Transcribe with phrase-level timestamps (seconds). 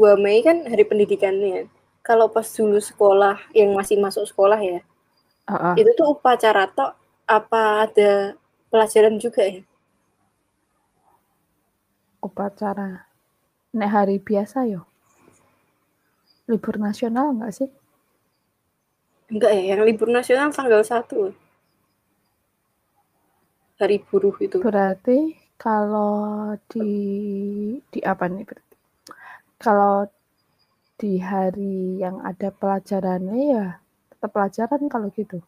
[0.00, 1.68] Dua Mei kan hari pendidikannya.
[2.00, 4.80] Kalau pas dulu sekolah yang masih masuk sekolah ya,
[5.44, 5.76] Uh-uh.
[5.76, 6.96] itu tuh upacara tok
[7.28, 8.32] apa ada
[8.72, 9.60] pelajaran juga ya?
[12.24, 13.04] Upacara.
[13.76, 14.89] Nek hari biasa yo.
[16.50, 17.68] Libur nasional enggak sih?
[19.30, 21.30] Enggak ya, yang libur nasional tanggal 1.
[23.78, 24.58] Hari buruh itu.
[24.58, 26.90] Berarti kalau di
[27.94, 28.76] di apa nih berarti?
[29.62, 30.10] Kalau
[31.00, 33.66] di hari yang ada pelajarannya ya
[34.12, 35.38] tetap pelajaran kalau gitu.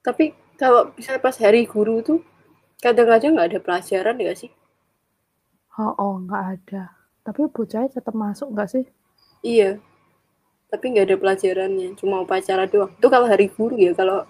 [0.00, 2.24] Tapi kalau misalnya pas hari guru tuh
[2.80, 4.48] kadang-kadang nggak ada pelajaran ya sih?
[5.76, 6.99] Oh, oh nggak ada.
[7.26, 8.84] Tapi bocahnya tetap masuk nggak sih?
[9.44, 9.80] Iya.
[10.70, 12.92] Tapi nggak ada pelajarannya, cuma upacara doang.
[12.94, 14.24] Itu kalau hari guru ya, kalau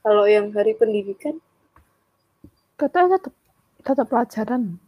[0.00, 1.36] kalau yang hari pendidikan
[2.80, 3.34] Katanya tetap
[3.84, 4.80] tetap pelajaran.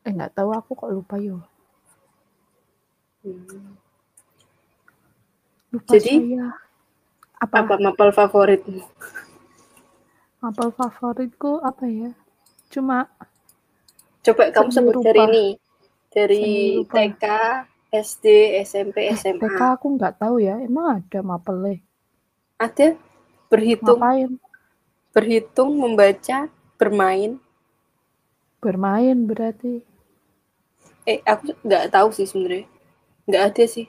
[0.00, 1.44] Eh nggak tahu aku kok lupa yo.
[3.20, 3.76] hmm,
[5.76, 6.56] Lupa Jadi, saya.
[7.36, 7.68] Apa?
[7.68, 8.80] apa mapel favoritmu?
[10.40, 12.10] Mapel favoritku apa ya?
[12.72, 13.12] Cuma
[14.24, 15.46] Coba kamu sebut dari ini.
[16.14, 16.46] Dari.
[16.86, 17.24] TK,
[17.90, 18.24] SD,
[18.64, 19.40] SMP, SMA.
[19.42, 20.56] TK aku nggak tahu ya.
[20.62, 21.78] Emang ada mapelnya?
[22.58, 22.96] Ada
[23.50, 24.30] berhitung, Ngapain?
[25.14, 26.38] berhitung, membaca,
[26.78, 27.38] bermain.
[28.62, 29.84] Bermain berarti.
[31.10, 32.66] Eh, aku nggak tahu sih sebenarnya.
[33.28, 33.86] Nggak ada sih.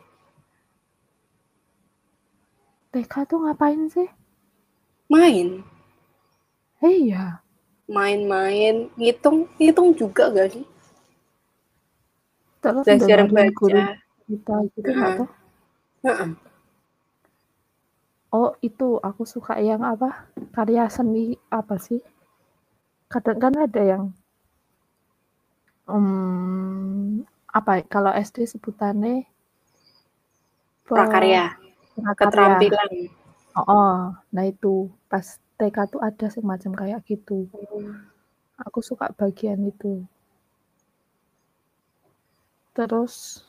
[2.92, 4.08] TK tuh ngapain sih?
[5.10, 5.64] Main,
[6.82, 7.44] Eh iya.
[7.96, 10.66] main-main, ngitung, ngitung juga gak sih?
[12.66, 13.82] Terus Belajar dengerin guru baca.
[14.28, 15.20] kita gitu nggak Heeh.
[15.20, 15.30] tuh?
[16.04, 16.30] Heeh.
[18.40, 20.10] Oh itu aku suka yang apa?
[20.56, 21.26] Karya seni
[21.60, 22.00] apa sih?
[23.14, 24.04] Kadang kan ada yang
[25.90, 27.26] hmm,
[27.58, 29.16] apa ya, kalau SD sebutannya
[30.88, 31.44] Prakarya,
[32.02, 32.56] prakarya.
[32.60, 32.92] keterampilan.
[33.60, 33.96] Oh, oh,
[34.34, 34.74] nah itu
[35.12, 35.26] pas
[35.58, 37.38] TK tuh ada semacam kayak gitu.
[38.68, 39.92] Aku suka bagian itu.
[42.76, 43.40] Terus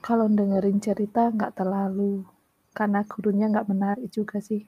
[0.00, 2.24] kalau dengerin cerita nggak terlalu
[2.72, 4.64] karena gurunya nggak menarik juga sih.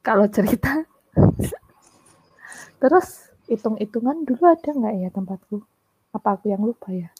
[0.00, 0.88] Kalau cerita.
[2.80, 5.60] Terus hitung-hitungan dulu ada nggak ya tempatku?
[6.16, 7.12] Apa aku yang lupa ya?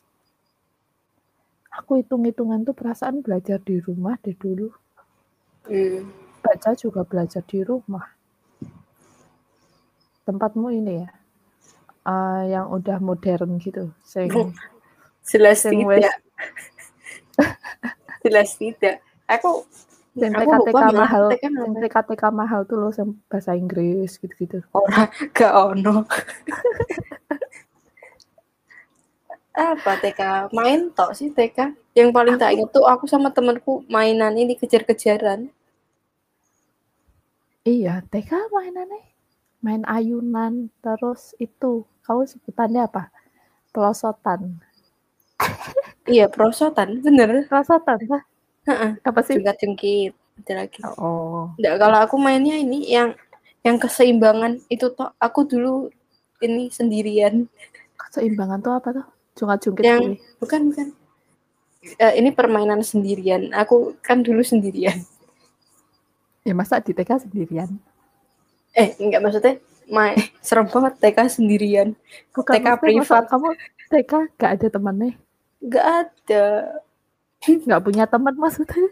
[1.76, 4.72] Aku hitung-hitungan tuh perasaan belajar di rumah deh dulu.
[5.68, 6.08] Hmm.
[6.40, 8.08] Baca juga belajar di rumah.
[10.24, 11.08] Tempatmu ini ya,
[12.08, 13.92] eh, yang udah modern gitu.
[14.04, 14.30] Sing,
[15.22, 16.16] Jelas wes tidak.
[18.26, 18.96] Jelas tidak.
[19.26, 19.66] Aku
[20.12, 21.80] TK-TK mahal, TK sing apa.
[21.80, 22.92] TK-TK mahal tuh loh,
[23.32, 24.60] bahasa Inggris gitu-gitu.
[24.76, 26.04] Ora gak ono.
[29.52, 30.48] Apa TK?
[30.56, 31.76] Main tok sih TK.
[31.92, 35.52] Yang paling tak ingat tuh aku sama temenku mainan ini kejar-kejaran.
[37.64, 39.12] Iya, TK mainannya
[39.62, 43.14] main ayunan, terus itu kamu sebutannya apa?
[43.70, 44.58] Pelosotan.
[46.02, 47.46] Iya, prosotan, bener.
[47.46, 48.22] Pelosotan kah?
[48.66, 48.90] Heeh.
[49.02, 49.38] Apa sih?
[49.38, 50.12] Jungkat-jungkit.
[50.42, 50.80] Ada lagi.
[50.98, 53.14] Oh, Enggak, kalau aku mainnya ini yang
[53.62, 55.86] yang keseimbangan itu toh aku dulu
[56.42, 57.46] ini sendirian.
[57.94, 59.06] keseimbangan tuh apa tuh?
[59.38, 60.16] Jungkat-jungkit Yang kuwi.
[60.42, 60.86] bukan bukan.
[61.98, 63.54] Eh, ini permainan sendirian.
[63.54, 64.98] Aku kan dulu sendirian.
[66.42, 67.70] Ya masa di TK sendirian?
[68.74, 69.54] Eh, enggak maksudnya
[69.86, 71.88] main serem banget TK sendirian.
[72.34, 73.54] Bukan TK privat kamu
[73.86, 75.14] TK gak ada temennya?
[75.62, 76.44] Enggak ada.
[77.70, 78.86] Gak punya teman maksudnya?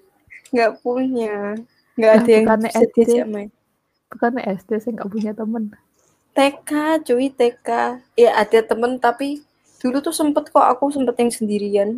[0.51, 1.55] Enggak punya.
[1.95, 3.51] Enggak Lah ada yang bukannya bisa SD, diajak main.
[4.11, 5.65] bukannya SD saya gak punya temen.
[6.33, 6.71] TK,
[7.07, 7.69] cuy, TK.
[8.17, 9.43] Ya ada temen tapi
[9.79, 11.91] dulu tuh sempet kok aku sempet yang sendirian.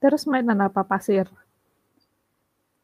[0.00, 1.28] Terus mainan apa pasir?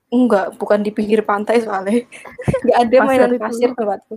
[0.09, 2.05] Enggak, bukan di pinggir pantai soalnya.
[2.65, 3.41] Enggak ada Pasir mainan itu.
[3.41, 4.15] pasir tempatku.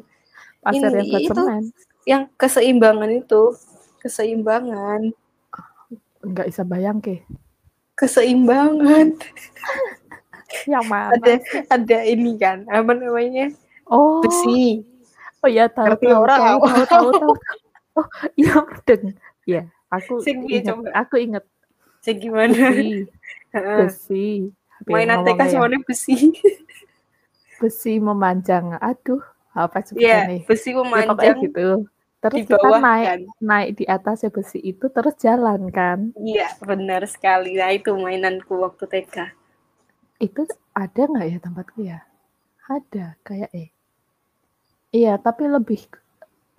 [0.62, 1.64] Pasir Ini yang buat itu semen.
[2.04, 3.42] yang keseimbangan itu,
[4.00, 5.02] keseimbangan,
[6.22, 7.22] Nggak bisa bayang ke.
[7.94, 9.14] keseimbangan.
[10.66, 11.12] Yang mana?
[11.16, 11.34] Ada
[11.70, 13.54] ada ini kan, apa namanya?
[13.86, 14.84] Oh, Besi.
[15.40, 17.34] oh ya tahu Ngerti tahu orang tahu tahu tahu tahu.
[17.94, 19.04] Oh iya mudeng.
[19.44, 20.90] Ya aku Sing inget coba?
[20.96, 21.44] aku inget
[22.00, 22.52] Sing gimana?
[22.54, 23.08] besi
[23.80, 24.28] besi.
[24.82, 25.80] Piye Mainan TK ngomongnya ya?
[25.86, 26.16] besi.
[27.60, 28.80] Besi memanjang.
[28.80, 29.22] Aduh
[29.52, 30.48] apa Iya, sebutannya?
[30.48, 31.38] besi Ya memanjang.
[31.44, 31.68] gitu.
[32.22, 33.22] Terus Di kita bawah naik kan?
[33.42, 36.14] naik di atas besi itu terus jalan kan.
[36.14, 37.58] Iya, benar sekali.
[37.58, 39.16] Nah, itu mainanku waktu TK.
[40.22, 42.00] Itu ada nggak ya tempatku ya?
[42.70, 43.74] Ada kayak eh.
[44.92, 45.82] Iya, tapi lebih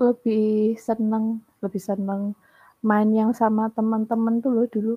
[0.03, 2.35] lebih seneng lebih seneng
[2.83, 4.95] main yang sama teman-teman tuh loh dulu.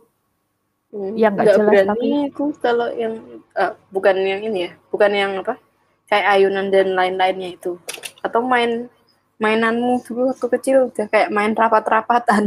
[0.90, 3.14] Hmm, Yang nggak jelas berani tapi- aku kalau yang
[3.54, 5.62] eh, bukan yang ini ya, bukan yang apa?
[6.10, 7.78] Kayak ayunan dan lain-lainnya itu.
[8.26, 8.90] Atau main
[9.44, 12.44] mainanmu dulu waktu kecil udah kayak main rapat-rapatan.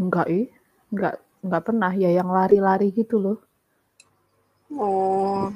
[0.00, 0.46] Enggak ih,
[0.92, 1.14] enggak
[1.44, 3.38] enggak pernah ya yang lari-lari gitu loh.
[4.74, 5.52] Oh,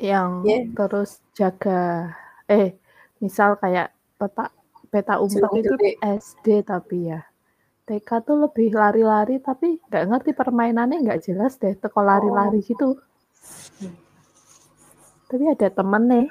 [0.00, 0.58] Yang Iya.
[0.78, 1.80] terus jaga
[2.48, 2.72] eh
[3.20, 4.48] misal kayak peta
[4.88, 5.74] peta umpet itu.
[6.00, 7.20] SD tapi ya.
[7.84, 12.96] TK tuh lebih lari-lari tapi nggak ngerti permainannya nggak jelas deh teko lari-lari gitu.
[13.82, 13.94] Hmm.
[15.28, 16.26] Tapi ada temen nih.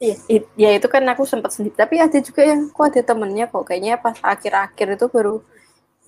[0.00, 1.76] Iya, it- ya itu kan aku sempat sendiri.
[1.76, 3.68] Tapi ada juga yang kok ada temennya kok.
[3.68, 5.34] Kayaknya pas akhir-akhir itu baru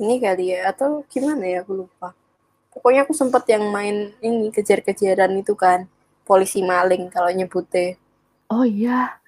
[0.00, 0.72] ini kali ya.
[0.72, 2.16] Atau gimana ya, aku lupa.
[2.72, 5.84] Pokoknya aku sempat yang main ini kejar-kejaran itu kan.
[6.24, 8.00] Polisi maling kalau nyebutnya.
[8.48, 9.20] Oh iya,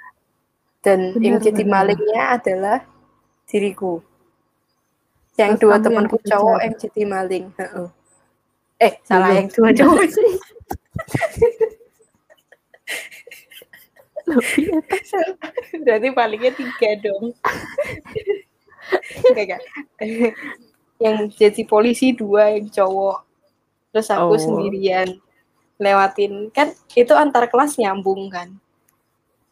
[0.84, 1.72] Dan yang Benar, jadi benar.
[1.80, 2.78] malingnya adalah
[3.48, 4.00] diriku.
[5.36, 7.44] Yang Terus dua kamu yang temanku cowok yang jadi maling.
[7.58, 7.86] Heeh.
[8.80, 9.36] Eh, salah Loh.
[9.36, 10.04] yang dua cowok.
[10.08, 10.32] sih.
[14.24, 15.00] Lebih enak.
[15.84, 17.24] Berarti palingnya tiga dong.
[19.28, 19.60] Enggak,
[20.00, 20.32] enggak.
[21.00, 23.18] yang jadi polisi dua yang cowok.
[23.92, 24.40] Terus aku Oh.
[24.40, 25.20] sendirian
[25.76, 28.48] lewatin kan itu antar kelas nyambung kan.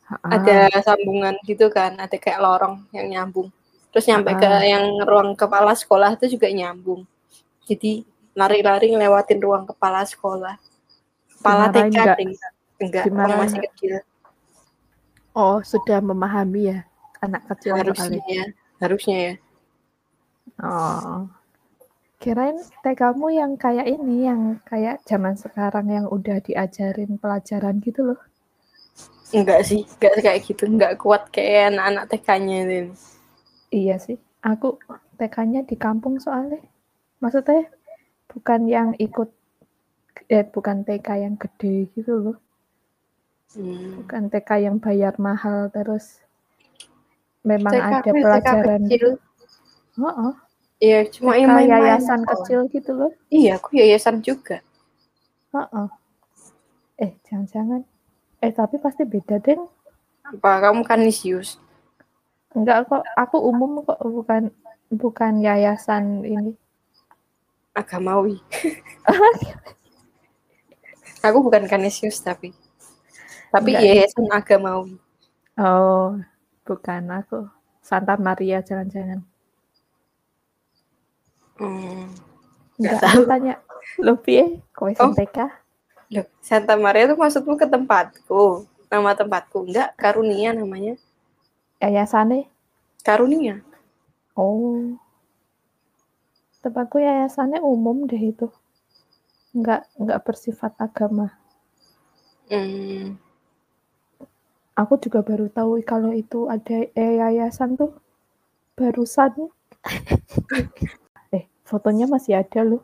[0.06, 3.48] Ah, Ada sambungan gitu kan, ada kayak lorong yang nyambung.
[3.92, 4.60] Terus nyampe ke Ah.
[4.64, 7.04] yang ruang kepala sekolah itu juga nyambung.
[7.68, 10.56] Jadi lari-lari ngelewatin ruang kepala sekolah.
[11.38, 11.96] Kepala TK.
[12.82, 13.92] Enggak, Dimarahin orang masih kecil.
[15.32, 16.78] Oh, sudah memahami ya
[17.22, 18.44] anak kecil Harusnya ya.
[18.82, 19.34] Harusnya ya.
[20.60, 21.30] Oh.
[22.22, 28.20] Kirain TK-mu yang kayak ini, yang kayak zaman sekarang yang udah diajarin pelajaran gitu loh.
[29.32, 32.78] Enggak sih, enggak kayak gitu, enggak kuat kayak anak-anak TK-nya ini.
[33.72, 34.20] Iya sih.
[34.44, 34.78] Aku
[35.18, 36.60] TK-nya di kampung soalnya.
[37.18, 37.66] Maksudnya
[38.30, 39.30] bukan yang ikut
[40.30, 42.36] eh bukan TK yang gede gitu loh.
[43.52, 44.00] Hmm.
[44.00, 46.24] Bukan TK yang bayar mahal terus
[47.44, 49.08] memang TK ada ya, pelajaran TK kecil.
[50.00, 50.34] Oh, oh.
[50.82, 51.78] Iya, cuma yang main-main.
[51.78, 52.42] yayasan doang.
[52.42, 53.12] kecil gitu loh.
[53.30, 54.58] Iya, aku yayasan juga.
[55.54, 55.88] Oh, oh.
[56.98, 57.86] Eh, jangan-jangan.
[58.42, 59.54] Eh, tapi pasti beda deh.
[60.26, 61.62] Apa kamu kanisius?
[62.56, 64.50] Enggak kok, aku umum kok, bukan
[64.90, 66.52] bukan yayasan ini.
[67.72, 68.42] Agamawi.
[71.26, 72.50] aku bukan kanisius tapi.
[73.52, 73.84] Tapi Enggak.
[73.84, 74.96] yayasan agamawi.
[75.60, 76.16] Oh,
[76.64, 77.44] bukan aku.
[77.84, 79.20] Santa Maria jangan-jangan.
[81.60, 82.08] Hmm.
[82.80, 83.22] Enggak, tahu.
[83.28, 83.54] tanya.
[84.00, 84.62] Lu piye?
[84.72, 85.12] Kowe Oh.
[85.12, 85.38] TK?
[86.12, 88.64] Loh, Santa Maria itu maksudmu ke tempatku?
[88.88, 89.68] Nama tempatku?
[89.68, 90.96] Enggak, Karunia namanya.
[91.78, 92.48] Yayasannya?
[93.02, 93.60] Karunia.
[94.32, 94.96] Oh.
[96.62, 98.48] Tempatku yayasannya umum deh itu.
[99.52, 101.34] Enggak, enggak bersifat agama.
[102.48, 103.20] Hmm.
[104.72, 107.92] Aku juga baru tahu kalau itu ada eh, yayasan tuh
[108.78, 109.52] barusan.
[111.36, 112.82] eh, fotonya masih ada loh.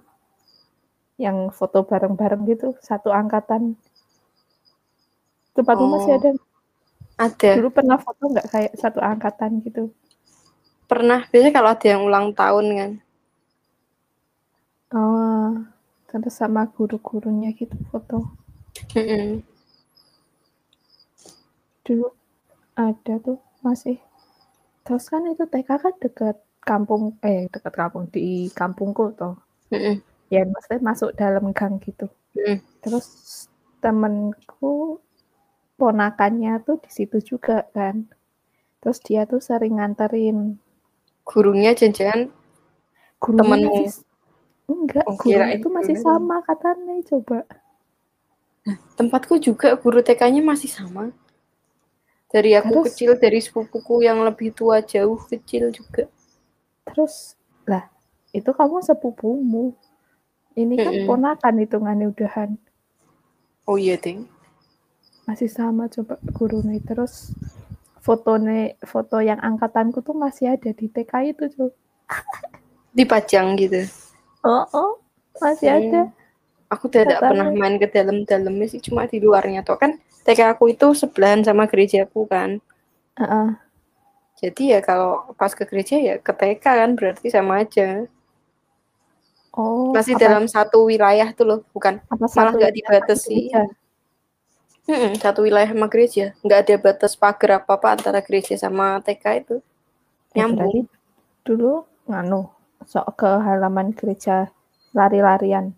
[1.19, 3.75] Yang foto bareng-bareng gitu, satu angkatan.
[5.57, 6.18] Tempatmu masih Oh.
[6.21, 6.30] ada?
[7.18, 7.50] Ada.
[7.59, 9.90] Dulu pernah foto nggak kayak satu angkatan gitu?
[10.87, 11.26] Pernah.
[11.33, 12.90] Biasanya kalau ada yang ulang tahun kan.
[14.95, 15.52] Oh,
[16.09, 18.25] terus sama guru-gurunya gitu foto.
[18.95, 19.42] Mm-mm.
[21.88, 22.12] Dulu
[22.76, 23.97] ada tuh masih.
[24.85, 29.35] Terus kan itu TK kan deket kampung, eh deket kampung di kampungku tuh.
[29.73, 30.04] Mm-mm.
[30.28, 32.12] Ya maksudnya masuk dalam gang gitu.
[32.37, 32.61] Mm.
[32.85, 33.07] Terus
[33.80, 35.00] temenku
[35.80, 38.04] ponakannya tuh di situ juga kan.
[38.85, 40.61] Terus dia tuh sering nganterin
[41.28, 42.33] Gurunya jangan-jangan
[43.21, 43.75] gurunya Temenmu?
[43.85, 43.90] masih
[44.68, 46.07] enggak, Oh, kirain itu masih gurunya.
[46.07, 47.38] sama katanya coba.
[48.97, 51.12] tempatku juga guru TK-nya masih sama.
[52.35, 52.87] Dari aku Terus?
[52.87, 56.04] kecil, dari sepupuku yang lebih tua jauh kecil juga.
[56.87, 57.14] Terus
[57.70, 57.85] lah
[58.38, 59.64] itu kamu sepupumu.
[60.62, 61.06] Ini kan Mm-mm.
[61.06, 62.50] ponakan hitungannya udahan.
[63.66, 64.26] Oh iya, Ding.
[65.28, 66.78] Masih sama coba gurunya.
[66.88, 67.12] Terus
[68.06, 68.58] fotonya
[68.92, 71.75] foto yang angkatanku tuh masih ada di TK itu coba.
[72.97, 73.80] Dipajang gitu.
[74.52, 74.90] Oh, oh
[75.42, 75.78] masih Hmm.
[75.78, 76.11] ada.
[76.75, 77.28] Aku tidak Katanya.
[77.28, 79.61] pernah main ke dalam-dalamnya sih, cuma di luarnya.
[79.68, 79.92] Tuh kan
[80.28, 82.61] TK aku itu sebelahan sama gerejaku kan.
[83.16, 83.49] Heeh.
[84.37, 88.04] Jadi ya kalau pas ke gereja ya ke TK kan berarti sama aja.
[89.56, 93.50] Oh, Masih apa, dalam satu wilayah tuh loh, bukan apa malah nggak dibatasi.
[94.87, 99.25] Mm-mm, satu wilayah sama gereja, nggak ada batas pagar apa apa antara gereja sama TK
[99.42, 99.56] itu.
[100.37, 100.61] Eh, Nyambung.
[100.61, 100.80] berarti
[101.42, 101.73] dulu
[102.04, 102.52] nganu
[102.85, 104.52] sok ke halaman gereja
[104.92, 105.73] lari-larian.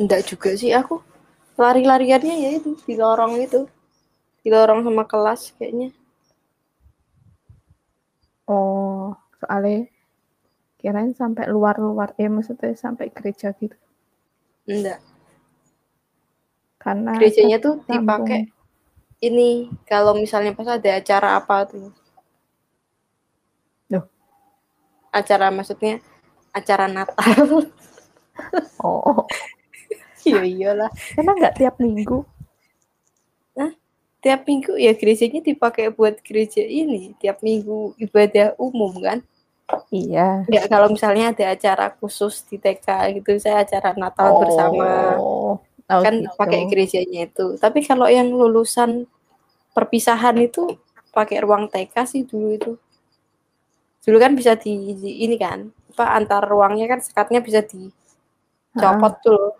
[0.00, 1.09] Enggak juga sih aku.
[1.60, 3.68] Lari-lariannya ya itu di lorong itu.
[4.40, 5.92] Di lorong sama kelas kayaknya.
[8.48, 9.86] Oh, soalnya
[10.80, 13.76] kirain sampai luar-luar, eh maksudnya sampai gereja gitu.
[14.64, 15.04] Enggak.
[16.80, 18.24] Karena Gerejanya tuh sambung.
[18.24, 18.40] dipakai
[19.20, 21.92] ini kalau misalnya pas ada acara apa tuh.
[23.92, 24.08] Loh.
[25.12, 26.00] Acara maksudnya
[26.56, 27.68] acara Natal.
[28.80, 29.28] Oh,
[30.26, 30.90] Iya iyalah.
[31.16, 32.24] emang nggak tiap minggu?
[34.20, 37.16] Tiap minggu ya gerejanya dipakai buat gereja ini.
[37.16, 39.24] Tiap minggu ibadah umum kan.
[39.88, 40.44] Iya.
[40.44, 46.02] Ya kalau misalnya ada acara khusus di TK gitu, saya acara Natal bersama Oh, oh
[46.04, 46.36] kan gitu.
[46.36, 47.56] pakai gerejanya itu.
[47.56, 49.08] Tapi kalau yang lulusan
[49.72, 50.76] perpisahan itu
[51.16, 52.72] pakai ruang TK sih dulu itu.
[54.04, 59.59] Dulu kan bisa di, di- ini kan, apa antar ruangnya kan sekatnya bisa dicopot tuh.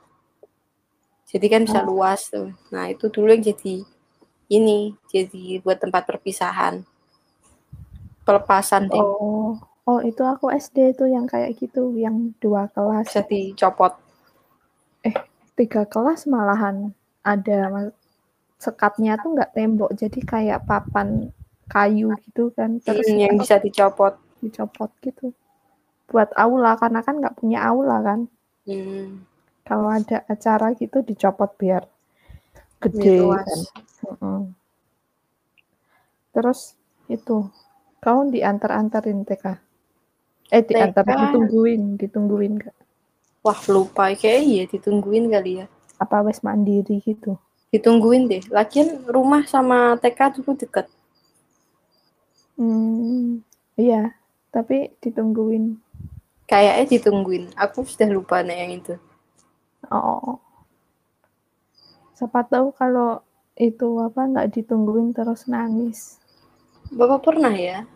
[1.31, 1.89] Jadi kan bisa Oh.
[1.89, 2.49] luas tuh.
[2.75, 3.75] Nah, itu dulu yang jadi
[4.51, 4.81] ini,
[5.13, 6.75] jadi buat tempat perpisahan.
[8.27, 9.57] Pelepasan deh, Oh,
[9.91, 13.93] oh itu aku SD tuh yang kayak gitu, yang dua kelas, bisa dicopot.
[15.59, 16.77] tiga kelas malahan
[17.33, 17.59] ada
[18.65, 21.09] sekatnya tuh nggak tembok, jadi kayak papan
[21.73, 24.15] kayu gitu kan, terus Mm, yang bisa dicopot.
[24.43, 25.27] dicopot gitu.
[26.11, 28.21] Buat aula, karena kan nggak punya aula kan.
[28.67, 29.25] Hmm,
[29.67, 31.87] Kalau ada acara gitu dicopot biar
[32.81, 33.61] gede kan.
[34.09, 34.40] Mm-mm.
[36.31, 36.75] Terus
[37.11, 37.50] itu,
[37.99, 39.45] kau diantar-antarin TK?
[40.50, 41.11] Eh diantar, TK.
[41.14, 42.76] ditungguin, ditungguin nggak?
[43.47, 44.11] Wah, lupa.
[44.14, 45.67] Kayak iya ditungguin kali ya.
[46.00, 47.37] Apa wes mandiri gitu?
[47.71, 48.43] Ditungguin deh.
[48.50, 50.87] Lagian rumah sama TK dulu deket.
[52.59, 53.40] Hmm,
[53.79, 54.12] iya,
[54.52, 55.79] tapi ditungguin.
[56.50, 57.45] Kayaknya ditungguin.
[57.55, 58.95] Aku sudah lupa nih yang itu.
[59.90, 60.38] Oh,
[62.14, 63.26] siapa tahu kalau
[63.59, 66.23] itu apa nggak ditungguin terus nangis.
[66.94, 67.87] Bapak pernah ya?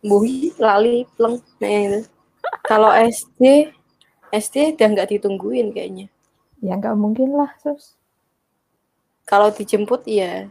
[0.00, 1.40] Buhi, lali, pleng.
[1.60, 2.00] Nah, yang itu.
[2.64, 3.70] Kalau SD,
[4.32, 6.06] SD udah nggak ditungguin kayaknya.
[6.64, 7.96] Ya nggak mungkin lah, sus.
[9.26, 10.48] Kalau dijemput, iya.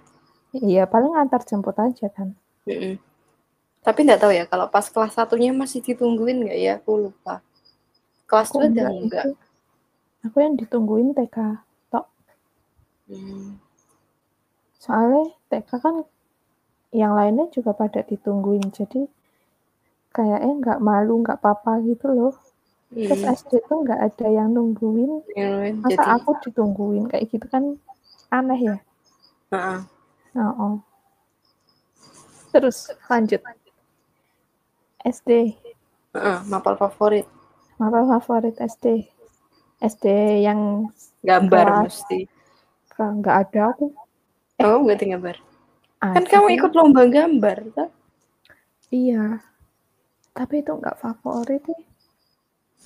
[0.56, 2.36] Iya, paling antar jemput aja kan.
[2.68, 3.00] Mm-mm.
[3.86, 6.74] Tapi nggak tahu ya, kalau pas kelas satunya masih ditungguin nggak ya?
[6.82, 7.42] Aku lupa.
[8.26, 9.26] Kelas dua udah enggak enggak.
[10.26, 11.38] Aku yang ditungguin TK.
[11.94, 12.06] Tok.
[13.06, 13.62] Hmm.
[14.82, 15.96] Soalnya TK kan
[16.90, 18.74] yang lainnya juga pada ditungguin.
[18.74, 19.06] Jadi
[20.16, 22.34] kayaknya nggak malu, nggak apa-apa gitu loh.
[22.90, 23.36] Terus Hmm.
[23.38, 25.22] SD tuh nggak ada yang nungguin.
[25.36, 27.78] Lain Masa jadi, aku ditungguin kayak gitu kan
[28.34, 28.78] aneh ya.
[29.54, 29.80] Heeh.
[30.36, 30.80] Oh,
[32.56, 33.44] Terus lanjut.
[35.06, 35.54] SD.
[36.16, 37.28] Heeh, mapel favorit.
[37.78, 39.12] Apa favorit SD?
[39.82, 40.06] SD
[40.44, 40.90] yang
[41.22, 41.84] Gambar Kelas.
[42.06, 42.20] mesti.
[42.96, 43.92] nggak ada aku.
[44.56, 45.36] Kamu nggak ada gambar?
[46.00, 46.56] Kan Ada kamu sih.
[46.56, 47.90] ikut lomba gambar, tak?
[48.88, 49.42] Iya.
[50.32, 51.80] Tapi itu nggak favorit ya.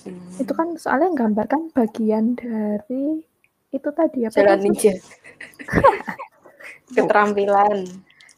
[0.00, 0.40] Hmm.
[0.40, 3.20] Itu kan soalnya gambar kan bagian dari
[3.70, 4.94] itu tadi apa Jalan ninja.
[6.96, 7.86] Keterampilan.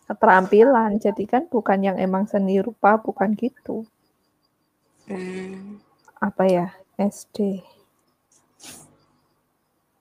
[0.05, 1.01] keterampilan.
[1.01, 3.89] Jadi kan bukan yang emang seni rupa, bukan gitu.
[5.09, 5.81] Hmm.
[6.21, 6.67] Apa ya?
[7.01, 7.65] SD.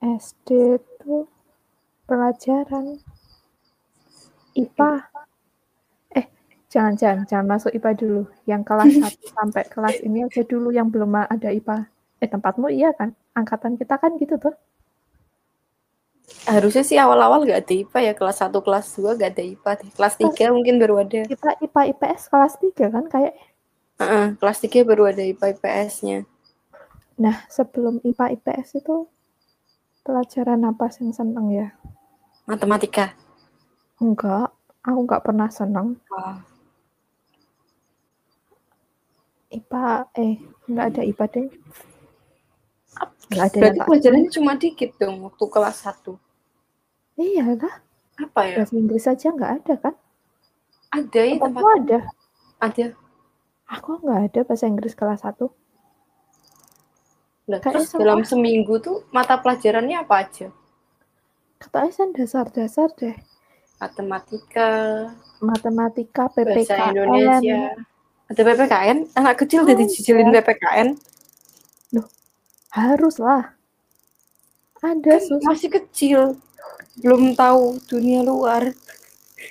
[0.02, 1.30] SD itu
[2.10, 2.98] pelajaran
[4.58, 4.92] IPA.
[6.18, 6.26] Eh,
[6.66, 8.22] jangan jangan jangan masuk IPA dulu.
[8.44, 11.86] Yang kelas 1 sampai kelas ini aja dulu yang belum ada IPA.
[12.18, 13.14] Eh, tempatmu iya kan?
[13.38, 14.52] Angkatan kita kan gitu tuh.
[16.50, 18.12] Harusnya sih awal-awal nggak ada IPA ya.
[18.18, 19.90] Kelas 1, kelas 2 nggak ada IPA deh.
[19.94, 21.20] Kelas 3 mungkin baru ada.
[21.30, 23.34] Kita IPA IPS kelas 3 kan kayak
[24.02, 26.26] Heeh, kelas 3 baru ada IPA IPS-nya.
[27.22, 29.06] Nah, sebelum IPA IPS itu
[30.02, 31.68] pelajaran apa yang seneng ya?
[32.46, 33.14] Matematika.
[34.02, 34.50] Enggak,
[34.82, 35.98] aku nggak pernah seneng.
[36.10, 36.42] Wah.
[39.52, 39.84] IPA,
[40.16, 40.34] eh,
[40.66, 41.48] nggak ada IPA deh.
[43.32, 46.16] Nggak ada Berarti pelajarannya cuma dikit dong waktu kelas 1.
[47.16, 47.74] Iya lah,
[48.18, 48.54] Apa ya?
[48.60, 49.94] bahasa Inggris aja nggak ada kan?
[50.92, 51.98] Ada ya tempat ada.
[52.60, 52.86] ada.
[53.68, 55.48] Aku nggak ada bahasa Inggris kelas 1.
[57.42, 60.48] Nah, terus dalam seminggu tuh mata pelajarannya apa aja?
[61.58, 63.16] Katanya kan dasar-dasar deh.
[63.82, 64.70] matematika,
[65.42, 66.90] matematika, bahasa PPKN.
[66.94, 67.60] Indonesia.
[68.30, 68.98] Ada PPKN?
[69.18, 69.82] Anak kecil udah Ada.
[69.82, 70.88] dijijilin PPKN?
[72.72, 73.52] Harus lah.
[74.80, 75.42] Ada Kan sus.
[75.44, 76.20] masih kecil.
[77.02, 78.70] Belum tahu dunia luar.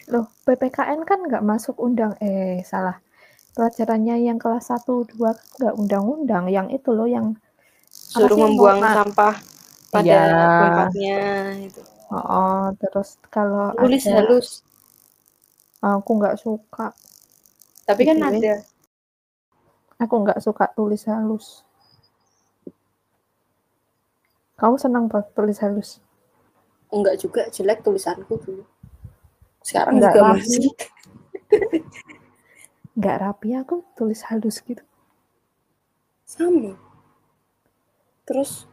[0.10, 2.98] Loh, PPKN kan nggak masuk undang eh salah.
[3.52, 7.36] Pelajarannya yang kelas 1 2 nggak undang-undang, yang itu loh yang
[8.12, 9.36] Suruh membuang sampah
[9.88, 10.22] pada Iya.
[10.60, 11.20] tempatnya.
[11.64, 11.82] Itu.
[12.12, 14.48] oh, oh, terus kalau Tulis ada halus.
[15.80, 16.92] aku nggak suka.
[17.88, 18.28] Tapi kan ya.
[18.28, 18.56] ada.
[19.98, 21.64] Aku nggak suka tulis halus.
[24.56, 25.90] Kamu senang banget tulis halus?
[26.92, 28.64] Enggak juga jelek tulisanku dulu.
[29.64, 30.34] Sekarang Enggak juga rapi.
[30.38, 30.72] masih.
[32.92, 34.84] Nggak rapi aku tulis halus gitu.
[36.28, 36.76] Sama.
[38.32, 38.64] Terus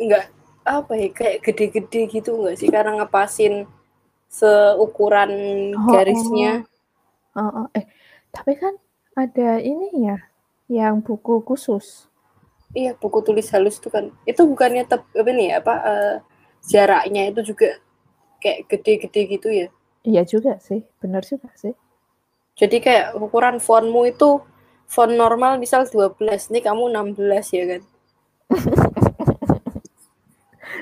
[0.00, 0.32] enggak
[0.64, 3.68] apa ya kayak gede-gede gitu enggak sih karena ngepasin
[4.32, 5.32] seukuran
[5.76, 6.64] Oh, garisnya.
[7.36, 7.84] Oh, oh, eh,
[8.32, 8.80] tapi kan
[9.12, 10.18] ada ini ya,
[10.72, 12.08] yang buku khusus.
[12.72, 14.08] Iya, buku tulis halus itu kan.
[14.24, 16.16] Itu bukannya tep, apa nih apa eh,
[16.64, 17.76] jaraknya itu juga
[18.40, 19.68] kayak gede-gede gitu ya.
[20.06, 21.76] Iya juga sih, benar juga sih.
[22.56, 24.40] Jadi kayak ukuran fontmu itu
[24.88, 27.82] font normal misal 12, nih kamu 16 ya kan.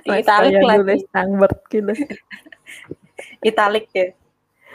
[0.04, 0.96] Italik lagi.
[1.38, 1.92] Word gitu.
[3.48, 4.06] Italik ya.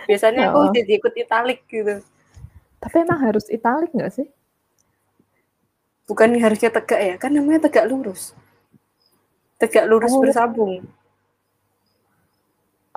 [0.07, 0.73] Biasanya aku Oh.
[0.73, 2.01] jadi ikut italik gitu.
[2.79, 4.27] Tapi emang harus italik nggak sih?
[6.09, 8.33] Bukan harusnya tegak ya, kan namanya tegak lurus.
[9.61, 10.21] Tegak lurus Oh.
[10.23, 10.87] bersambung.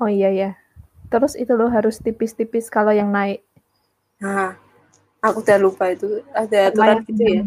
[0.00, 0.50] Oh iya ya.
[1.12, 3.44] Terus itu loh harus tipis-tipis kalau yang naik.
[4.16, 4.56] Nah,
[5.20, 7.42] aku udah lupa itu ada aturan gitu ya.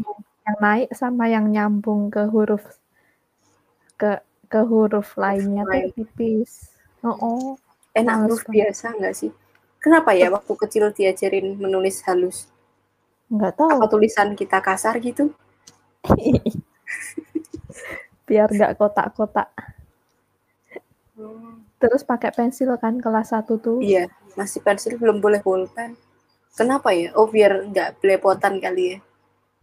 [0.46, 2.62] Yang naik sama yang nyambung ke huruf
[3.98, 5.90] ke ke huruf lainnya Lain.
[5.90, 6.70] tuh tipis.
[7.02, 7.50] Oh, oh.
[7.98, 9.32] Enak huruf biasa nggak sih?
[9.82, 12.50] Kenapa ya waktu kecil diajarin menulis halus?
[13.26, 13.70] nggak tahu.
[13.74, 15.34] Apa tulisan kita kasar gitu?
[18.30, 19.50] Biar nggak kotak-kotak.
[21.80, 23.80] Terus pakai pensil kan kelas 1 tuh.
[23.80, 25.96] Iya, masih pensil belum boleh pulpen.
[26.56, 27.12] Kenapa ya?
[27.20, 29.00] Oh, biar nggak belepotan kali ya.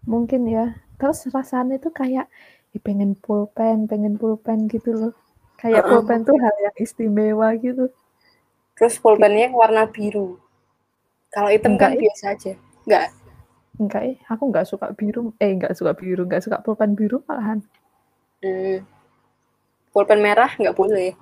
[0.06, 0.76] Mungkin ya.
[0.98, 2.26] Terus rasanya tuh kayak
[2.74, 5.12] "Ih, pengen pulpen, pengen pulpen gitu loh.
[5.58, 5.90] Kayak Heeh.
[5.90, 7.90] pulpen tuh hal yang istimewa gitu.
[8.78, 10.38] Terus pulpennya warna biru.
[11.30, 12.52] Kalau hitam Enggak, kan biasa aja.
[12.86, 13.06] Nggak.
[13.80, 15.32] Enggak eh, aku nggak suka biru.
[15.40, 17.62] Eh, nggak suka biru, nggak suka pulpen biru malahan.
[18.42, 18.84] Hmm.
[19.92, 21.12] Pulpen merah nggak boleh.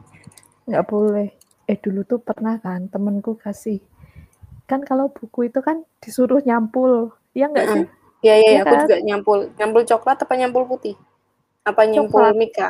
[0.67, 1.29] Nggak boleh.
[1.71, 3.79] Eh, dulu tuh pernah kan temenku kasih.
[4.67, 7.15] Kan kalau buku itu kan disuruh nyampul.
[7.35, 7.85] Iya nggak sih?
[8.21, 8.81] Iya, iya, Iya aku kan?
[8.85, 9.39] juga nyampul.
[9.57, 10.95] Nyampul coklat apa nyampul putih?
[11.65, 12.37] Apa nyampul Coklat.
[12.37, 12.69] mika?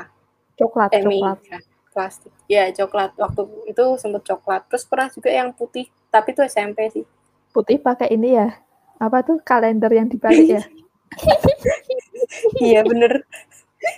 [0.55, 1.39] Coklat, Eh, coklat.
[1.43, 1.59] mika.
[1.91, 2.33] Plastik.
[2.47, 3.11] Ya, coklat.
[3.19, 4.63] Waktu itu sempet coklat.
[4.71, 5.91] Terus pernah juga yang putih.
[6.11, 7.05] Tapi itu SMP sih.
[7.51, 8.55] Putih pakai ini ya.
[9.03, 10.63] Apa tuh kalender yang dibalik ya?
[12.63, 13.27] iya, bener.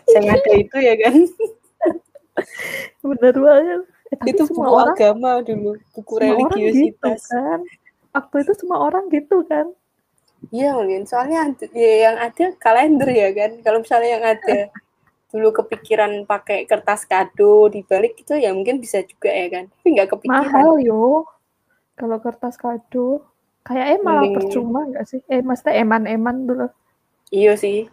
[0.08, 1.14] Saya ada itu ya kan.
[3.04, 3.80] Bener banget.
[4.12, 5.70] Eh, itu semua buku orang agama dulu.
[5.92, 7.60] Buku orang gitu kan.
[8.12, 9.66] Waktu itu semua orang gitu kan.
[10.50, 13.50] Iya mungkin soalnya ya, yang ada kalender ya kan.
[13.62, 14.56] Kalau misalnya yang ada
[15.32, 19.64] dulu kepikiran pakai kertas kado di balik itu ya mungkin bisa juga ya kan.
[19.70, 20.42] Tapi nggak kepikiran.
[20.44, 21.24] Mahal yo.
[21.94, 23.22] Kalau kertas kado.
[23.62, 25.20] Kayaknya malah Mending- percuma nggak sih?
[25.30, 26.66] Eh, maksudnya eman-eman dulu.
[27.30, 27.86] Iya sih.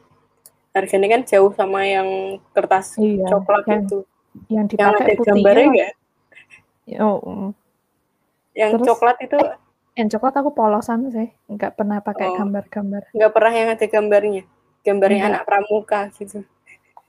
[0.74, 2.08] Harganya kan jauh sama yang
[2.52, 4.00] kertas Iya, coklat yang, itu.
[4.50, 5.34] yang Yang dipakai ada putihnya.
[5.38, 5.92] gambarnya nggak?
[7.00, 7.50] Oh, mm.
[8.58, 8.86] Yang Terus?
[8.90, 9.38] coklat itu
[10.00, 11.28] yang coklat aku polosan sih.
[11.46, 12.36] Nggak pernah pakai Oh.
[12.40, 13.12] gambar-gambar.
[13.12, 14.44] nggak pernah yang ada gambarnya.
[14.80, 15.32] Gambarnya Nggak.
[15.36, 16.40] anak pramuka gitu.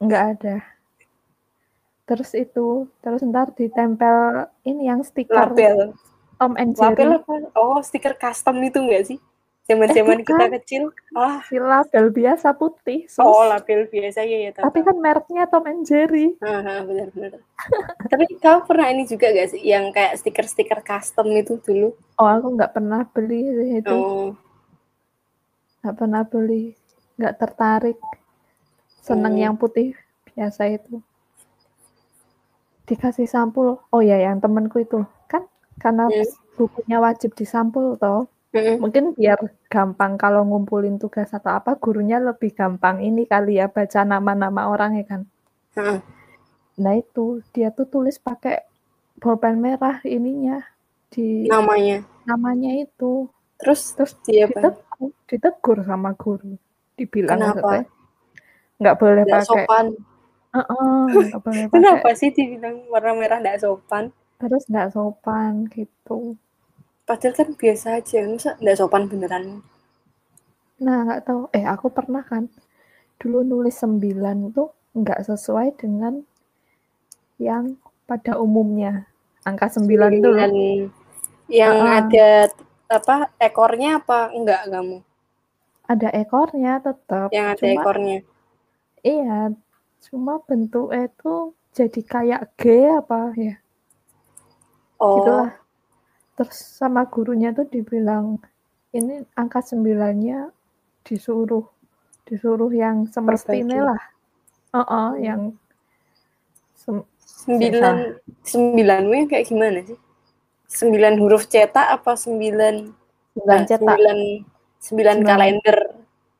[0.02, 0.56] Nggak ada.
[2.04, 2.66] Terus itu,
[2.98, 4.16] terus ntar ditempel
[4.66, 5.94] ini yang stiker Label.
[6.34, 6.98] Tom and Jerry.
[6.98, 7.34] Label apa?
[7.54, 9.18] Oh, stiker custom itu nggak sih?
[9.70, 10.82] Zaman-zaman Eh, kita kecil.
[11.14, 13.06] Ah, Si label biasa putih.
[13.06, 13.22] sus.
[13.22, 14.50] oh label biasa ya ya.
[14.50, 16.34] tahu, Tapi kan mereknya Tom and Jerry.
[16.42, 17.38] Ah, benar-benar.
[18.02, 21.94] Tapi kamu pernah ini juga gak sih yang kayak stiker-stiker custom itu dulu?
[22.16, 23.94] Oh, aku nggak pernah beli sih itu.
[23.94, 24.34] Oh,
[25.80, 26.64] Nggak pernah beli.
[27.14, 27.98] Nggak tertarik.
[29.00, 29.44] Seneng Hmm.
[29.46, 29.94] yang putih
[30.28, 30.98] biasa itu.
[32.84, 33.78] Dikasih sampul.
[33.86, 35.06] Oh ya, yang temenku itu.
[35.24, 35.46] Kan
[35.78, 36.26] karena Hmm.
[36.56, 38.26] bukunya wajib disampul toh.
[38.82, 39.38] Mungkin biar
[39.72, 44.92] gampang kalau ngumpulin tugas atau apa, gurunya lebih gampang ini kali ya baca nama-nama orang
[44.98, 45.20] ya kan.
[45.76, 46.00] Heeh.
[46.82, 48.56] Nah itu, dia tuh tulis pakai
[49.22, 50.58] bolpen merah ininya
[51.12, 52.02] di namanya.
[52.28, 53.28] namanya itu.
[53.60, 56.56] Terus Terus dia ditegur, ditegur sama guru.
[56.98, 57.86] Dibilang Kenapa?
[58.80, 59.64] nggak boleh Nggak pakai.
[59.66, 59.86] sopan.
[61.28, 61.78] Nggak boleh pakai.
[61.78, 64.04] Kenapa sih dibilang warna merah nggak sopan?
[64.40, 66.34] terus nggak sopan gitu
[67.10, 68.22] padahal kan biasa aja.
[68.22, 69.66] Masa nggak sopan beneran?
[70.78, 71.50] Nah nggak tahu.
[71.50, 72.46] Eh aku pernah kan
[73.18, 76.22] dulu nulis sembilan tuh nggak sesuai dengan
[77.42, 77.74] yang
[78.06, 79.10] pada umumnya.
[79.42, 80.38] Angka sembilan itu loh.
[81.50, 81.98] yang Uh-uh.
[81.98, 82.28] ada
[82.86, 85.02] apa ekornya apa enggak kamu?
[85.90, 88.18] Ada ekornya tetap yang ada cuma ekornya.
[89.02, 89.50] Iya
[90.00, 93.58] cuma bentuknya itu jadi kayak G apa ya.
[95.02, 95.18] Oh.
[95.18, 95.59] Gitulah
[96.40, 98.40] terus sama gurunya tuh dibilang
[98.96, 100.48] ini angka sembilannya
[101.04, 101.68] disuruh
[102.24, 104.00] disuruh yang semestinya lah.
[104.72, 105.20] Oh Hmm.
[105.20, 105.42] yang
[106.72, 107.96] sem- sembilan
[108.40, 109.98] sembilan yang kayak gimana sih?
[110.64, 112.74] Sembilan huruf cetak apa sembilan
[113.36, 113.78] sembilan nah, cetak.
[113.84, 114.18] sembilan
[114.80, 115.28] sembilan Sembilan.
[115.28, 115.76] kalender?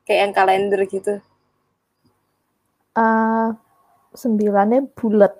[0.08, 1.14] Kayak yang kalender gitu.
[2.96, 3.48] Eh,
[4.16, 5.32] sembilannya bulat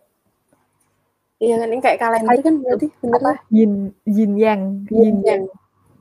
[1.41, 1.69] iya kan?
[1.73, 3.73] Ini kayak kalender kan berarti bener apa yin
[4.05, 4.61] yin yang
[4.93, 5.43] yin yang.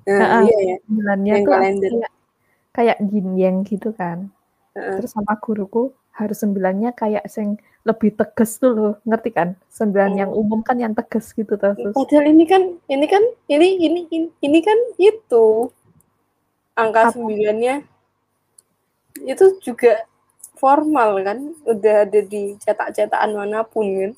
[0.06, 0.42] Nah, Heeh.
[0.46, 0.78] iya ya
[1.24, 1.90] Yang tuh kalender.
[1.92, 2.12] kayak
[2.70, 4.30] kayak yin yang gitu kan.
[4.78, 5.02] Heeh.
[5.02, 8.94] terus sama guruku harus sembilannya kayak sing lebih tegas tuh loh.
[9.08, 9.50] Ngerti kan?
[9.68, 10.20] Sembilan Oh.
[10.22, 11.96] yang umum kan yang tegas gitu tuh terus.
[11.96, 15.72] Padahal ini kan, ini kan, ini ini ini, ini kan itu.
[16.76, 17.12] Angka Apa?
[17.16, 17.76] sembilannya.
[19.26, 20.06] Itu juga
[20.56, 24.12] formal kan, udah ada di cetak-cetakan mana pun kan.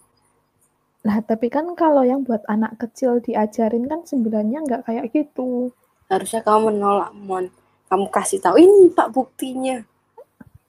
[1.02, 5.74] Lah, tapi kan kalau yang buat anak kecil diajarin kan sembilannya nggak kayak gitu.
[6.06, 7.50] Harusnya kamu menolak, mon.
[7.90, 9.82] Kamu kasih tahu ini pak buktinya.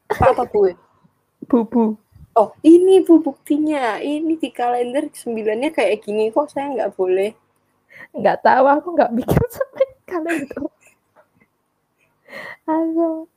[0.08, 0.72] Pak apa gue?
[1.46, 1.94] Bubu.
[2.32, 4.00] Oh ini bu buktinya.
[4.00, 7.30] Ini di kalender sembilannya kayak gini kok saya nggak boleh.
[8.16, 9.86] Nggak tahu, aku nggak mikir sampai
[10.40, 10.62] itu.
[12.66, 13.28] Aduh.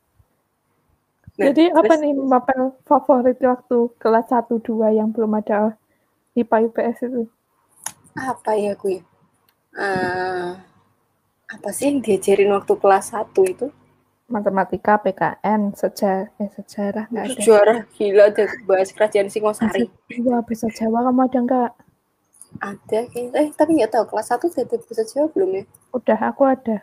[1.35, 5.75] Nah, Jadi apa terus- nih mapel favorit waktu kelas 1 2 yang belum ada
[6.35, 7.23] IPA IPS itu?
[8.15, 9.03] apa ya gue?
[9.75, 10.51] Eh,
[11.51, 13.67] apa sih yang diajarin waktu kelas 1 itu?
[14.25, 17.35] Matematika, PKN, sejarah, eh sejarah nggak ada.
[17.37, 19.85] Sejarah gila ada bahas kerajaan Singosari.
[20.09, 21.71] Iya, bisa Jawa kamu ada nggak?
[22.57, 23.37] Ada kayaknya.
[23.37, 25.63] Eh, tapi nggak tahu kelas 1 sudah ada bahasa Jawa belum ya?
[25.93, 26.77] Udah, aku ada.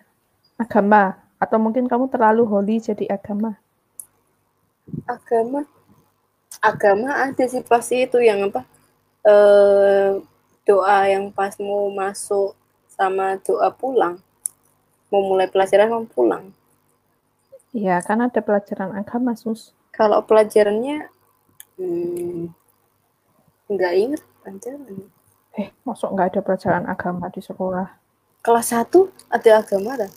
[0.61, 1.19] Agama.
[1.43, 3.59] Atau mungkin kamu terlalu holy jadi agama.
[5.11, 5.67] Agama.
[6.63, 8.63] Agama ada sih pasti itu yang apa?
[9.23, 10.09] Eh
[10.67, 12.55] doa yang pas mau masuk
[12.91, 14.19] sama doa pulang.
[15.11, 16.51] Mau mulai pelajaran mau pulang.
[17.73, 19.73] Iya, kan ada pelajaran agama, Sus.
[19.93, 21.09] Kalau pelajarannya
[21.81, 22.53] hmm,
[23.73, 25.09] nggak inget pelajaran.
[25.57, 27.89] Eh, masuk nggak ada pelajaran agama di sekolah?
[28.43, 30.13] Kelas 1 ada agama dah.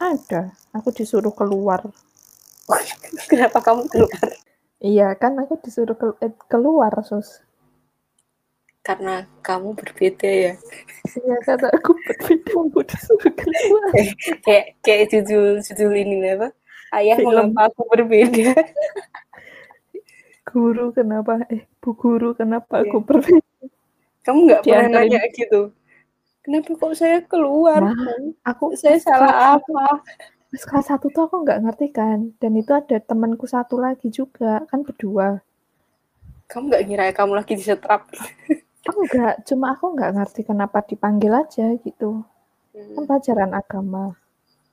[0.00, 0.52] Ada.
[0.76, 1.84] Aku disuruh keluar.
[3.30, 4.16] Kenapa kamu keluar?
[4.80, 7.44] Iya, kan aku disuruh ke- eh, keluar, Sus.
[8.80, 10.54] Karena kamu berbeda ya.
[11.10, 13.92] Iya, karena aku berbeda, aku disuruh keluar.
[14.44, 16.48] kayak kayak judul judul ini apa
[16.96, 17.54] ayah Film.
[17.54, 18.50] mengapa aku berbeda
[20.50, 21.44] Guru kenapa?
[21.52, 23.46] Eh, Bu Guru kenapa aku berbeda?
[24.26, 25.72] kamu nggak pernah nanya gitu
[26.44, 28.36] kenapa kok saya keluar Nah?
[28.44, 30.02] Aku saya salah apa
[30.50, 32.34] Pas kelas satu tuh aku nggak ngerti kan.
[32.42, 35.38] Dan itu ada temanku satu lagi juga, kan berdua.
[36.50, 38.10] kamu nggak ngira ya kamu lagi disetrap
[38.82, 42.24] Enggak, cuma aku nggak ngerti kenapa dipanggil aja gitu.
[42.72, 44.16] Kan pelajaran agama.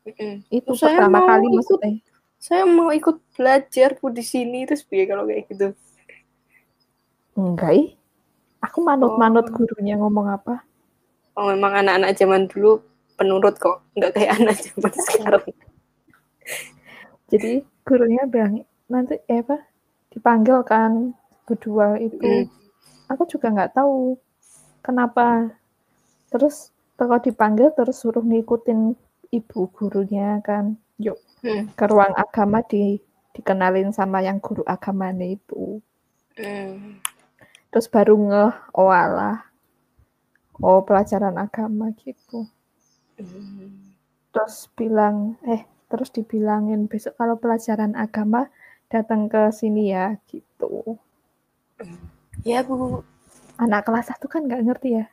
[0.04, 0.48] Mm-mm.
[0.50, 1.58] Itu Saya pertama mau kali ikut.
[1.58, 1.92] maksudnya.
[2.38, 5.68] saya mau ikut belajar bu di sini terus biar kalau kayak gitu
[7.36, 7.90] Enggak ih.
[8.60, 9.54] Aku manut-manut Oh.
[9.54, 10.62] gurunya ngomong apa.
[11.34, 12.82] oh memang anak-anak zaman dulu
[13.14, 15.46] penurut kok nggak kayak anak zaman sekarang
[17.28, 17.52] Jadi
[17.84, 18.54] gurunya bilang
[18.88, 19.62] nanti eh apa
[20.10, 22.18] dipanggil kan berdua itu.
[22.18, 22.46] Mm.
[23.08, 24.20] Aku juga nggak tahu
[24.84, 25.56] kenapa.
[26.32, 28.96] Terus kalau dipanggil terus suruh ngikutin
[29.32, 30.76] ibu gurunya kan.
[31.00, 31.70] Yuk Hmm.
[31.78, 32.98] ke ruang agama di
[33.38, 35.78] dikenalin sama yang guru agamanya itu.
[36.34, 36.98] Hmm.
[37.70, 39.46] Terus baru ngeh, oh alah.
[40.58, 42.50] Oh pelajaran agama gitu.
[43.22, 43.94] Hmm.
[44.34, 48.50] Terus bilang, eh terus dibilangin besok kalau pelajaran agama
[48.90, 50.98] datang ke sini ya gitu.
[52.46, 53.04] Ya bu
[53.58, 55.06] Anak kelas 1 kan nggak ngerti ya.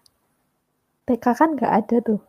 [1.08, 2.20] TK kan nggak ada tuh.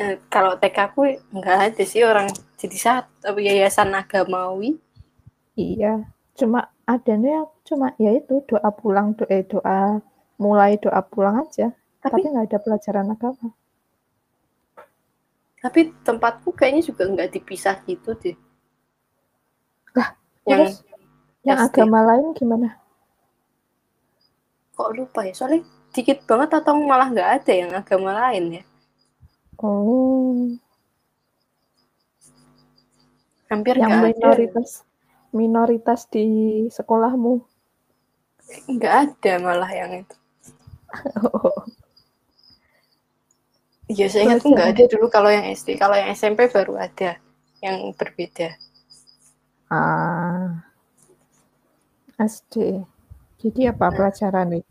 [0.00, 1.00] Eh, kalau TK aku
[1.36, 2.28] nggak ada sih orang
[2.60, 3.04] jadi saat
[3.38, 4.80] yayasan agamawi
[5.54, 9.78] Iya, cuma adanya cuma ya itu doa pulang, doa doa
[10.40, 11.70] mulai doa pulang aja.
[12.02, 13.48] Tapi tapi nggak ada pelajaran agama.
[15.64, 18.36] tapi tempatku kayaknya juga nggak dipisah gitu deh
[19.96, 20.12] Lah,
[20.44, 20.74] yang Terus
[21.44, 21.80] yang SD.
[21.80, 22.68] agama lain gimana?
[24.74, 25.62] kok lupa ya soalnya
[25.94, 28.62] dikit banget atau malah nggak ada yang agama lain ya?
[29.62, 30.50] Oh,
[33.46, 34.10] Hampir yang nggak ada.
[34.10, 34.82] minoritas
[35.30, 36.26] minoritas di
[36.74, 37.38] sekolahmu.
[38.66, 40.16] Nggak ada malah yang itu.
[43.84, 45.76] Iya, saya ingat nggak ada dulu kalau yang SD.
[45.76, 47.20] Kalau yang SMP baru ada
[47.62, 48.56] yang berbeda.
[49.68, 50.66] Ah,
[52.18, 52.84] SD.
[53.42, 54.64] Jadi apa pelajaran nih?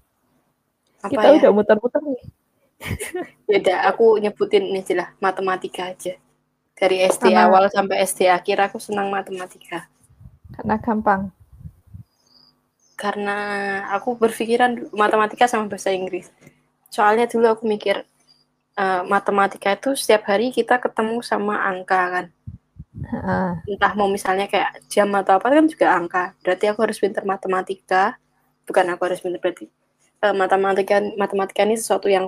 [1.04, 1.34] Apa Kita ya?
[1.40, 2.22] udah muter-muter nih.
[3.50, 6.16] Beda, aku nyebutin ini aja lah, matematika aja.
[6.74, 9.88] Dari SD Sama- awal sampai SD akhir aku senang matematika.
[10.52, 11.32] Karena gampang.
[12.98, 13.38] Karena
[13.94, 16.32] aku berpikiran matematika sama bahasa Inggris.
[16.90, 18.06] Soalnya dulu aku mikir
[18.74, 22.26] eh, matematika itu setiap hari kita ketemu sama angka kan.
[23.12, 26.24] Ah, Entah mau misalnya kayak jam atau apa kan juga angka.
[26.44, 28.04] Berarti aku harus pintar matematika.
[28.68, 29.66] Bukan aku harus pintar berarti.
[30.26, 32.26] eh, matematika matematika ini sesuatu yang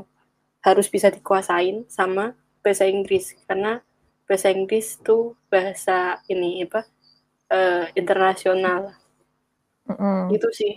[0.68, 2.26] harus bisa dikuasain sama
[2.64, 3.82] bahasa Inggris karena
[4.28, 5.18] bahasa Inggris itu
[5.54, 5.98] bahasa
[6.34, 6.82] ini apa
[7.58, 8.82] eh, internasional
[9.90, 10.36] mm-mm.
[10.36, 10.72] itu sih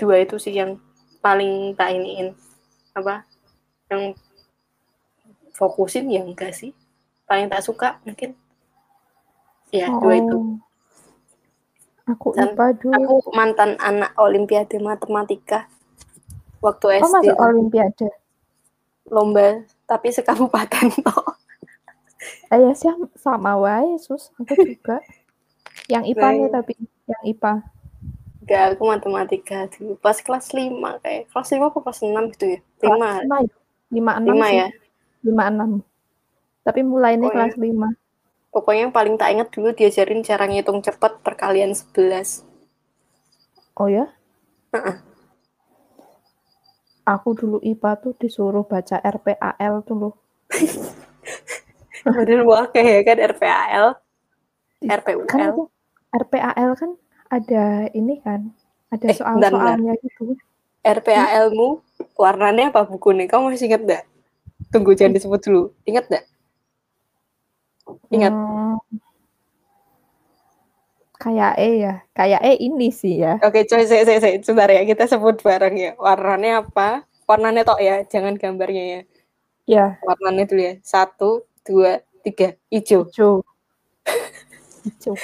[0.00, 0.76] dua itu sih yang
[1.24, 2.32] paling tak iniin
[2.96, 3.24] apa
[3.92, 4.02] yang
[5.58, 6.70] fokusin ya enggak sih
[7.28, 8.30] paling tak suka mungkin
[9.72, 10.62] ya dua itu Oh.
[12.06, 12.94] Aku Dan IPA dulu.
[12.94, 15.66] aku mantan anak olimpiade matematika
[16.62, 18.08] waktu Oh, SD masuk Olimpiade.
[19.06, 21.34] lomba tapi sekabupaten toh
[22.46, 24.30] Eh, ya sih sama wae, Sus.
[24.38, 25.02] Aku juga.
[25.92, 26.72] Yang IPA-nya Nah, tapi
[27.06, 27.52] yang IPA.
[28.42, 32.58] enggak aku matematika dulu pas kelas 5 kayak kelas 5 apa kelas 6 gitu ya
[32.82, 33.50] 5 Kelas 5 ya?
[33.90, 34.56] 5 6 5 sih.
[34.56, 34.68] ya
[35.22, 35.70] 5 6.
[36.62, 37.90] Tapi mulainya Oh, kelas 5.
[38.56, 42.40] Pokoknya yang paling tak ingat dulu diajarin cara ngitung cepat perkalian 11
[43.76, 44.08] Oh ya?
[44.72, 44.96] Heeh.
[47.06, 50.14] Aku dulu IPA tuh disuruh baca RPAL tuh loh.
[52.06, 53.86] Padahal wakil ya kan RPAL,
[54.80, 55.26] Kan RPUL.
[55.52, 55.62] itu
[56.14, 56.90] RPAL kan
[57.28, 58.40] ada ini kan,
[58.88, 60.34] ada Eh, soal-soalnya gitu.
[60.86, 61.82] RPAL-mu
[62.14, 63.26] warnanya apa buku nih?
[63.26, 64.02] Kamu masih ingat gak?
[64.70, 65.62] Tunggu jangan disebut dulu.
[65.84, 66.24] Ingat gak?
[68.10, 68.32] Ingat.
[68.34, 68.78] Hmm,
[71.16, 73.40] kayak E ya, kayak E ini sih ya.
[73.42, 74.36] Oke, coy, saya, saya, saya.
[74.42, 75.90] Sebentar ya, kita sebut bareng ya.
[75.98, 77.06] Warnanya apa?
[77.26, 79.00] Warnanya tok ya, jangan gambarnya ya.
[79.66, 80.74] Ya, Warnanya dulu ya.
[80.86, 82.54] Satu, dua, tiga.
[82.70, 83.10] Hijau.
[83.10, 83.42] hijau.
[84.86, 85.14] Hijau.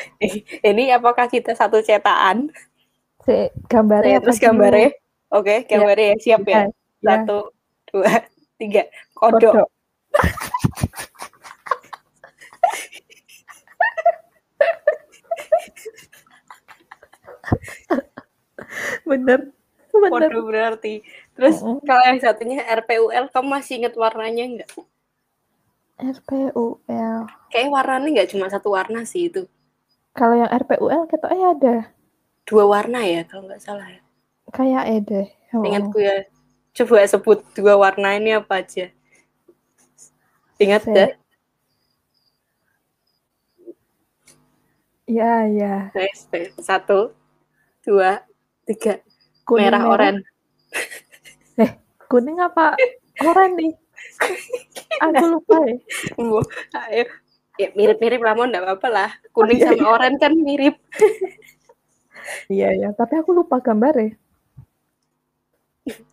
[0.66, 2.50] Ini apakah kita satu cetakan?
[3.22, 4.90] Si, gambarnya apa terus gambarnya.
[5.30, 6.16] Oke, gambarnya ya.
[6.18, 6.50] Siap ya.
[6.50, 6.66] Ya, ya.
[7.06, 7.38] Satu,
[7.94, 8.26] dua,
[8.58, 8.82] tiga.
[9.14, 9.54] Kodok.
[9.54, 9.68] Kodok.
[19.12, 19.40] Bener.
[19.92, 20.08] Bener.
[20.08, 21.04] Kodok berarti.
[21.36, 21.84] Terus Mm-mm.
[21.84, 24.70] kalau yang satunya RPUL, kamu masih ingat warnanya nggak?
[26.00, 27.18] RPUL.
[27.52, 29.44] Kayak warnanya nggak cuma satu warna sih itu.
[30.16, 31.76] Kalau yang RPUL kita eh ada.
[32.48, 34.00] Dua warna ya, kalau nggak salah ya.
[34.50, 35.28] Kayak deh.
[35.52, 35.62] Oh.
[35.62, 36.24] Ingatku ya.
[36.72, 38.88] Coba sebut dua warna ini apa aja.
[40.56, 41.10] Ingat dah?
[45.04, 45.92] Ya, ya.
[45.92, 46.24] Nice.
[46.64, 47.12] Satu,
[47.84, 48.24] dua,
[48.68, 49.02] tiga.
[49.42, 50.22] Kuning, merah, oranye.
[52.10, 52.78] Kuning apa?
[53.18, 53.72] Oranye nih.
[55.02, 55.76] Aku lupa ya.
[56.88, 57.04] Ayo.
[57.60, 59.10] Ya, mirip-mirip lah, mau nggak apa-apa lah.
[59.36, 60.76] Kuning iya, sama oranye kan mirip.
[62.48, 62.88] Iya, ya.
[62.96, 64.16] Tapi aku lupa gambarnya.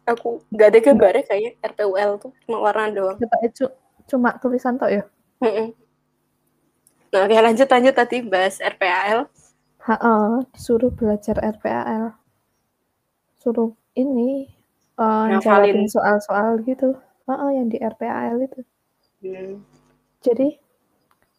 [0.09, 3.17] Aku nggak ada gambarnya kayaknya RPUL tuh cuma warna doang.
[3.53, 3.75] Cu-
[4.09, 5.03] cuma tulisan tok ya.
[7.13, 9.29] Nah, oke lanjut lanjut tadi bahas RPAL.
[9.85, 12.17] Heeh, disuruh belajar RPAL.
[13.41, 13.71] Suruh
[14.03, 14.29] ini
[14.99, 15.41] eh Ngafalin.
[15.43, 16.89] jawabin soal-soal gitu.
[17.27, 18.59] Heeh, yang di RPAL itu.
[19.23, 19.53] Hmm.
[20.25, 20.47] Jadi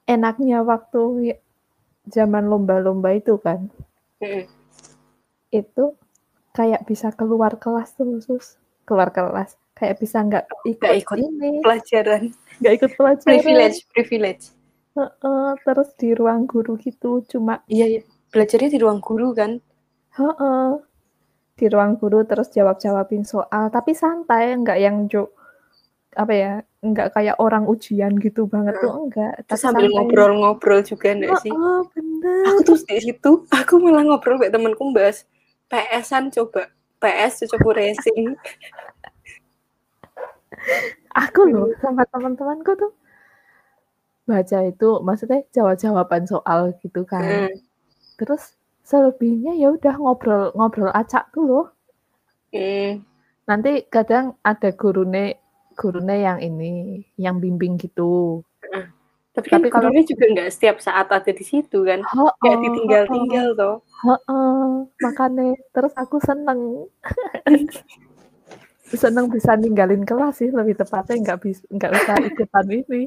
[0.09, 1.03] enaknya waktu
[2.09, 3.69] zaman lomba-lomba itu kan,
[4.23, 4.45] Mm-mm.
[5.53, 5.85] itu
[6.57, 8.57] kayak bisa keluar kelas tuh, Sus.
[8.89, 9.55] Keluar kelas.
[9.77, 12.23] Kayak bisa nggak ikut, ikut ini, Pelajaran
[12.61, 13.25] nggak ikut pelajaran.
[13.41, 14.45] privilege, privilege.
[14.97, 18.03] Heeh, terus di ruang guru gitu, cuma Iya, iya.
[18.31, 19.59] Belajarnya di ruang guru kan.
[20.19, 20.69] heeh,
[21.61, 25.29] di ruang guru terus jawab-jawabin soal, tapi santai, nggak yang jo
[26.17, 29.45] apa ya, nggak kayak orang ujian gitu banget tuh, enggak.
[29.45, 31.53] Terus sambil ngobrol-ngobrol juga enggak sih?
[31.53, 32.43] Heeh, bener.
[32.49, 35.29] Aku tuh di situ, aku malah ngobrol kayak temanku bahas
[35.69, 36.73] PS-an coba.
[37.01, 38.37] PS coba racing.
[41.17, 42.93] Aku loh sama teman-temanku tuh
[44.29, 47.51] baca itu maksudnya jawab-jawaban soal gitu kan.
[47.51, 47.57] Hmm.
[48.15, 51.67] Terus selebihnya ya udah ngobrol-ngobrol acak tuh loh.
[53.47, 55.39] Nanti kadang ada gurune
[55.75, 58.45] gurune yang ini, yang bimbing gitu.
[59.31, 62.03] Tapi kan Tapi kalau gurunya juga nggak setiap saat ada di situ kan.
[62.03, 63.77] Kayak Heeh, ditinggal-tinggal toh.
[64.05, 64.65] Heeh,
[65.01, 66.61] makanya terus aku seneng.
[68.91, 73.03] seneng bisa ninggalin kelas sih lebih tepatnya nggak bisa nggak usah ikutan ini.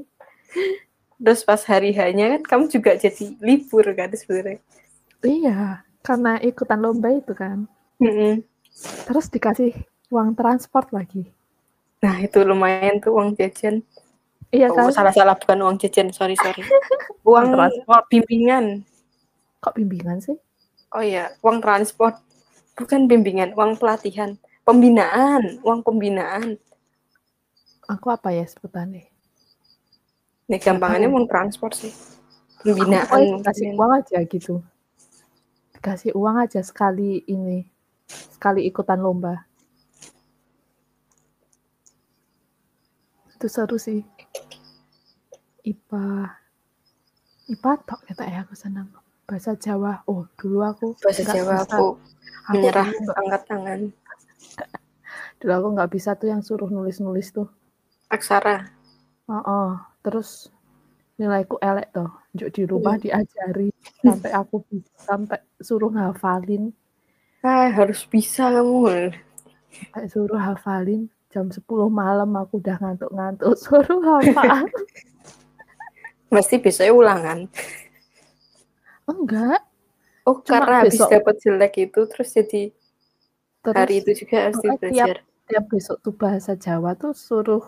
[1.19, 4.63] Terus pas hari hanya kan kamu juga jadi libur kan sebenarnya.
[5.23, 7.63] Iya, karena ikutan lomba itu kan.
[8.03, 8.43] Mm-mm.
[9.07, 9.71] Terus dikasih
[10.11, 11.31] uang transport lagi.
[12.03, 13.79] Nah itu lumayan tuh uang jajan.
[14.53, 14.91] Iya Oh kan?
[14.91, 16.61] salah-salah bukan uang jajan, sorry sorry.
[17.23, 18.03] Uang transport.
[18.11, 18.83] bimbingan.
[19.63, 20.35] Kok bimbingan sih?
[20.91, 22.19] Oh iya, uang transport.
[22.75, 24.35] Bukan bimbingan, uang pelatihan.
[24.67, 26.59] Pembinaan, uang pembinaan.
[27.87, 29.07] Aku apa ya sebutannya?
[30.51, 31.15] Nih gampangannya tahu.
[31.15, 31.91] uang transport sih.
[32.61, 33.39] Aku Pembinaan.
[33.39, 33.79] dikasih mungkin.
[33.79, 34.53] uang aja gitu.
[35.83, 37.67] Dikasih uang aja sekali ini,
[38.07, 39.43] sekali ikutan lomba.
[43.35, 43.99] Itu seru sih.
[45.67, 46.07] IPA.
[47.51, 48.87] IPA tok kata ya aku senang.
[49.27, 50.07] Bahasa Jawa.
[50.07, 51.75] Oh, dulu aku Bahasa Jawa bisa.
[51.75, 53.79] aku Aku menyerah nggak- angkat tangan.
[55.43, 57.51] dulu aku nggak bisa tuh yang suruh nulis-nulis tuh.
[58.07, 58.71] Aksara.
[59.27, 60.47] Oh, terus
[61.19, 62.07] nilaiku elek tuh.
[62.33, 63.03] Juk di rumah Hmm.
[63.03, 63.69] diajari
[64.01, 66.73] sampai aku bisa sampai suruh ngafalin,
[67.43, 69.11] Ah, harus bisa kamu.
[69.93, 74.65] sampai suruh hafalin jam 10 malam aku udah ngantuk-ngantuk suruh hafal.
[76.33, 77.39] Mesti besoknya ulangan.
[79.05, 79.61] Enggak,
[80.23, 81.09] Oh, Cuma karena habis besok.
[81.19, 82.63] dapat jelek itu terus jadi
[83.59, 85.15] terus hari itu juga harus belajar.
[85.51, 87.63] tiap besok tuh bahasa Jawa tuh suruh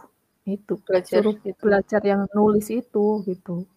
[0.48, 1.60] itu, Belajar suruh gitu.
[1.60, 3.68] belajar yang nulis itu gitu.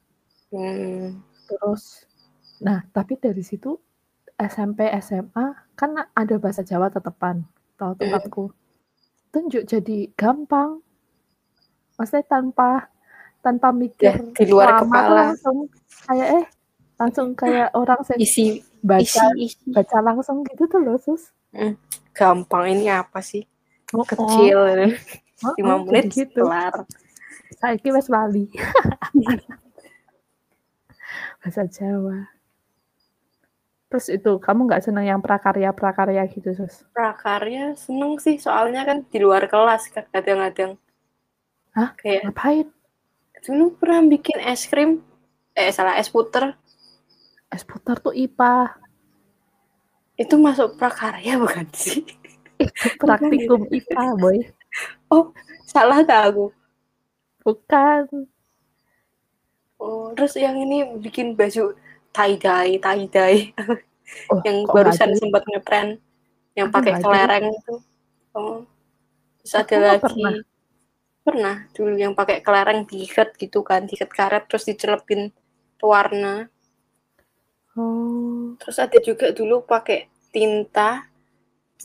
[0.53, 1.21] Hmm.
[1.49, 2.05] Terus
[2.61, 3.77] nah, tapi dari situ
[4.39, 7.43] SMP, SMA kan ada bahasa Jawa tetepan,
[7.75, 8.45] tahu tempatku.
[9.35, 10.79] Tunjuk jadi gampang.
[11.99, 12.87] Maksudnya tanpa
[13.43, 15.35] tanpa mikir Ya, di luar kepala.
[15.35, 15.67] langsung
[16.07, 16.47] kayak eh
[16.99, 21.35] langsung kayak orang Isi baca isi isi baca langsung gitu tuh loh sus.
[22.15, 23.43] gampang ini apa sih?
[23.95, 24.59] Oh, Kecil.
[25.47, 26.43] oh, 5 oh, menit gitu.
[26.45, 26.85] kelar.
[27.59, 28.47] Saya wes lali.
[31.49, 32.29] Bahasa Jawa.
[33.89, 36.85] Terus itu kamu nggak seneng yang prakarya-prakarya gitu sus?
[36.93, 40.77] Prakarya seneng sih soalnya kan di luar kelas kadang-kadang.
[41.73, 41.97] Hah?
[41.97, 42.69] Kayak Ngapain?
[43.39, 44.99] dulu pernah bikin es krim
[45.55, 46.59] eh salah es puter
[47.49, 48.77] Es putar tuh IPA.
[50.21, 52.05] itu masuk prakarya bukan sih?
[52.61, 54.39] Itu praktikum IPA, boy.
[55.09, 55.33] Oh,
[55.65, 56.53] salah tak aku?
[57.41, 58.29] Bukan.
[59.79, 61.75] Oh, terus yang ini bikin baju
[62.15, 63.39] tie dye, tie dye
[64.33, 65.89] Oh, yang barusan sempat ngetren
[66.59, 67.75] yang Aku pakai kelereng itu.
[68.37, 68.65] Oh.
[69.43, 70.35] Terus Aku ada nggak lagi pernah.
[71.27, 75.23] pernah dulu yang pakai kelereng diikat gitu kan, diikat karet terus dicelepin
[75.81, 76.35] pewarna.
[77.79, 81.07] Oh, Terus ada juga dulu pakai tinta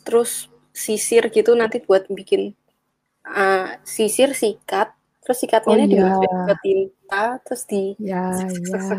[0.05, 2.41] terus sisir gitu nanti buat bikin
[3.27, 4.89] eh, sisir sikat
[5.23, 5.87] terus sikatnya Oh, iya.
[5.87, 8.47] dimasukin ke tinta terus di ya, ya,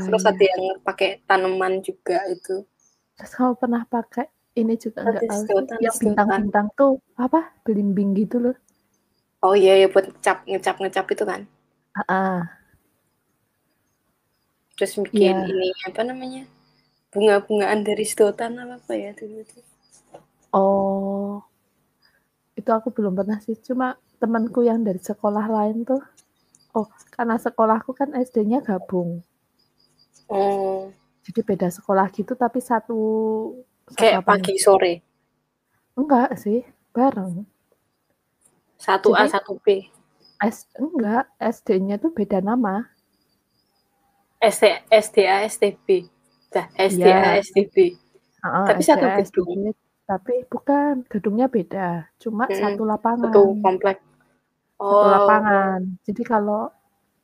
[0.08, 0.30] terus ya.
[0.32, 2.64] ada yang pakai tanaman juga itu
[3.14, 4.26] Terus kamu pernah pakai
[4.58, 5.42] ini juga enggak tahu
[5.78, 7.54] Yang bintang-bintang tuh apa?
[7.62, 8.56] Belimbing gitu loh.
[9.44, 11.40] oh iya ya buat ngecap ngecap ngecap itu kan
[12.08, 12.42] ah.
[14.74, 15.52] terus bikin Iya.
[15.52, 16.42] ini apa namanya
[17.14, 19.58] bunga-bungaan dari sedotan apa apa ya dulu itu
[20.54, 21.42] Oh,
[22.64, 23.52] itu aku belum pernah sih.
[23.60, 26.00] Cuma temanku yang dari sekolah lain tuh.
[26.72, 29.20] Oh, karena sekolahku kan SD-nya gabung.
[30.26, 30.88] oh
[31.22, 32.96] Jadi beda sekolah gitu tapi satu
[33.86, 35.04] satu kayak apa pagi sore
[35.94, 37.44] Enggak sih, bareng.
[38.74, 39.66] satu A Jadi- satu B
[40.42, 42.88] S enggak, SD-nya tuh beda nama.
[44.40, 46.10] SD SDA STB
[46.50, 47.40] dah SDA Iya.
[47.40, 47.76] STB
[48.44, 49.72] Heeh, Tapi satu gedung.
[50.04, 52.12] Tapi bukan, gedungnya beda.
[52.20, 52.60] Cuma Mm-mm.
[52.60, 53.24] satu lapangan.
[53.32, 53.96] satu komplek
[54.76, 55.80] Satu lapangan.
[56.04, 56.68] Jadi kalau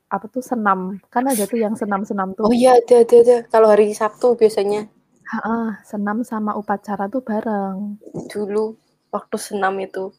[0.09, 2.43] apa tuh senam, kan ada tuh yang senam-senam tuh.
[2.43, 4.91] oh iya ada ada ada kalau hari Sabtu biasanya
[5.31, 7.95] Heeh, senam sama upacara tuh bareng.
[8.27, 8.75] dulu
[9.07, 10.11] waktu senam itu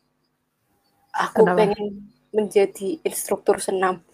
[1.13, 1.59] aku Kenapa?
[1.61, 4.01] pengen menjadi instruktur senam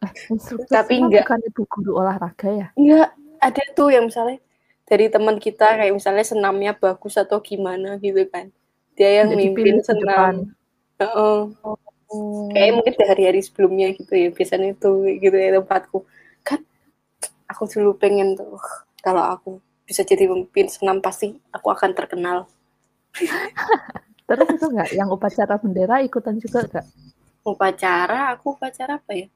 [0.00, 1.28] Eh, instruktur Tapi senam enggak.
[1.28, 2.66] bukan ibu guru olahraga ya?
[2.74, 3.08] enggak
[3.38, 4.40] ada tuh yang misalnya
[4.90, 8.50] dari teman kita kayak misalnya senamnya bagus atau gimana gitu kan
[8.98, 10.50] dia yang Jadi mimpin senam
[11.00, 11.38] Heeh.
[12.10, 12.50] Oh.
[12.50, 14.90] kayak mungkin dari hari sebelumnya gitu ya biasanya itu
[15.22, 16.02] gitu ya tempatku
[16.42, 16.60] kan
[17.46, 18.68] aku dulu pengen tuh "Wah,
[19.06, 19.50] kalau aku
[19.86, 22.50] bisa jadi pemimpin senam pasti aku akan terkenal
[24.28, 26.86] Terus itu enggak yang upacara bendera ikutan juga enggak?
[27.42, 29.26] Upacara, aku upacara apa ya?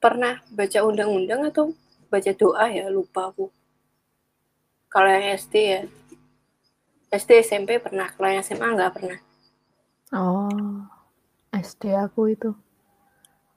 [0.00, 1.74] Pernah baca undang-undang atau
[2.08, 3.52] baca doa ya, lupa aku.
[4.88, 5.80] Kalau yang SD ya,
[7.12, 9.18] SD SMP pernah, kalau yang SMA enggak pernah.
[10.12, 10.88] Oh,
[11.52, 12.50] SD aku itu.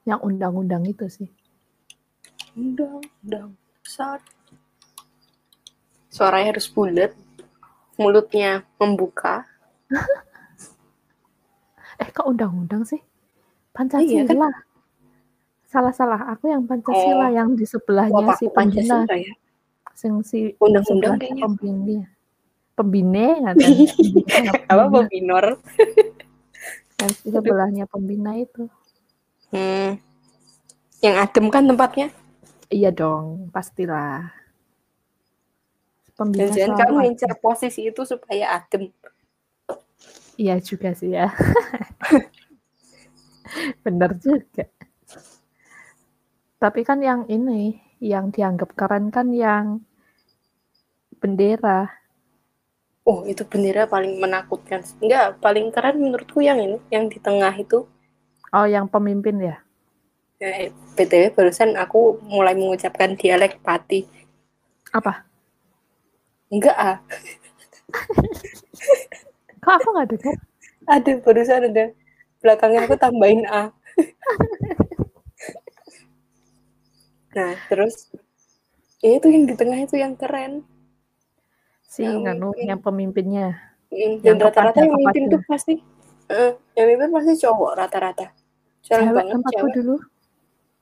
[0.04, 1.28] Yang undang-undang itu sih.
[2.52, 4.20] Undang-undang besar.
[6.12, 7.16] Suaranya harus bulat,
[7.96, 9.48] mulutnya membuka.
[12.00, 13.00] eh, kok undang-undang sih?
[13.72, 14.04] Pancasila.
[14.04, 14.52] Iya, kan?
[15.72, 17.30] Salah-salah, aku yang Pancasila oh.
[17.32, 19.32] yang di sebelahnya si Pancasila ya?
[19.92, 21.44] Sing si undang-undang kayaknya.
[21.46, 21.96] Pembini.
[22.72, 23.26] Pembine
[24.72, 25.60] Apa pembinor?
[26.98, 28.66] Yang sebelahnya pembina itu.
[29.52, 30.00] Hmm.
[31.04, 32.08] Yang adem kan tempatnya?
[32.72, 34.32] Iya dong, pastilah.
[36.16, 38.88] Pembina Jangan kamu ngincer posisi itu supaya adem.
[40.40, 41.28] Iya juga sih ya.
[43.84, 44.64] Bener juga.
[46.56, 49.86] Tapi kan yang ini, yang dianggap keren kan yang
[51.22, 51.86] bendera.
[53.06, 54.82] Oh, itu bendera paling menakutkan.
[54.98, 57.86] Enggak, paling keren menurutku yang ini, yang di tengah itu.
[58.50, 59.56] Oh, yang pemimpin ya?
[60.42, 64.02] Eh, BTW barusan aku mulai mengucapkan dialek pati.
[64.90, 65.22] Apa?
[66.50, 66.98] Enggak ah.
[69.62, 70.36] Kok aku nggak dengar?
[70.90, 71.84] Ada, barusan ada.
[72.42, 73.70] Belakangnya aku tambahin A.
[77.36, 78.12] nah, terus
[79.02, 80.64] ya itu yang di tengah itu yang keren.
[81.84, 83.58] Si yang, nganu, yang pemimpinnya.
[84.24, 85.76] Dan rata-rata yang mimpin tuh pasti
[86.32, 88.32] uh, yang mimpin pasti cowok rata-rata.
[88.82, 89.72] Jarang banget cewek.
[89.76, 89.96] dulu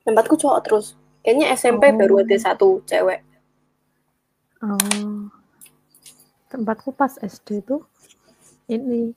[0.05, 0.87] tempatku cowok terus
[1.21, 1.97] kayaknya SMP oh.
[1.97, 3.21] baru ada satu cewek
[4.65, 5.29] oh
[6.51, 7.85] tempatku pas SD tuh
[8.67, 9.13] ini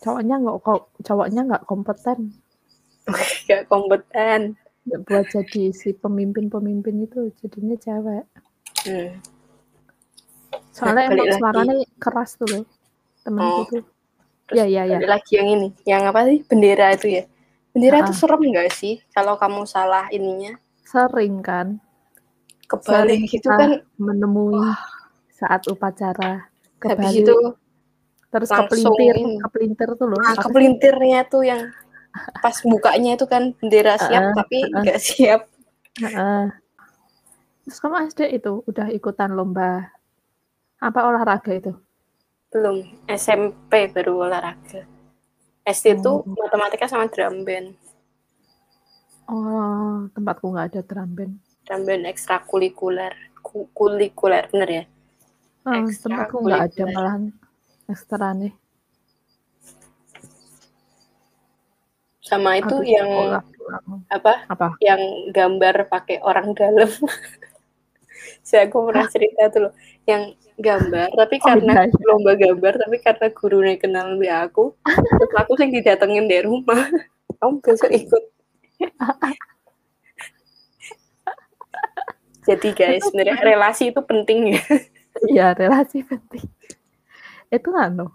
[0.00, 2.36] cowoknya nggak kok cowoknya nggak kompeten
[3.48, 8.24] nggak kompeten buat jadi si pemimpin-pemimpin itu jadinya cewek
[8.88, 9.10] hmm.
[10.72, 12.64] soalnya nah, emang suaranya keras tuh loh
[13.20, 13.64] temanku oh.
[13.68, 13.82] tuh
[14.56, 17.24] ya ya ya lagi yang ini yang apa sih bendera itu ya
[17.70, 20.58] Bendera itu serem nggak sih kalau kamu salah ininya?
[20.82, 21.78] Sering kan.
[22.66, 24.78] Kebalik gitu kan menemui wah.
[25.34, 27.26] saat upacara kebalik.
[27.26, 27.36] itu
[28.30, 30.18] terus kepelintir, kepelintir tuh loh.
[30.22, 31.66] Nah, kepelintirnya tuh yang
[32.42, 35.40] pas bukanya itu kan bendera siap uh, tapi nggak uh, siap.
[36.00, 36.46] Uh,
[37.66, 39.90] terus kamu SD itu udah ikutan lomba
[40.80, 41.72] apa olahraga itu?
[42.50, 44.82] Belum, SMP baru olahraga.
[45.62, 46.26] SD itu oh.
[46.26, 47.78] matematika sama drum band.
[49.30, 51.34] Oh, tempatku nggak ada drum band.
[51.62, 53.14] Drum band ekstrakurikuler,
[53.70, 54.84] kurikuler bener ya?
[55.68, 57.24] Oh, tempatku nggak ada malahan
[57.86, 58.54] ekstra nih.
[62.20, 63.08] Sama itu Aku yang
[64.12, 64.44] apa?
[64.52, 64.76] Apa?
[64.84, 66.88] Yang gambar pakai orang dalam.
[68.46, 69.72] Saya aku pernah cerita tuh loh,
[70.04, 72.04] yang gambar tapi oh, karena iya, iya.
[72.04, 74.76] lomba gambar tapi karena gurunya kenal lebih aku
[75.16, 76.84] terus aku sih didatengin dari rumah.
[77.40, 78.24] Kamu besok ikut.
[82.44, 84.62] Jadi guys sebenarnya relasi itu penting ya.
[85.24, 86.44] Iya relasi penting.
[87.48, 88.12] Itu anu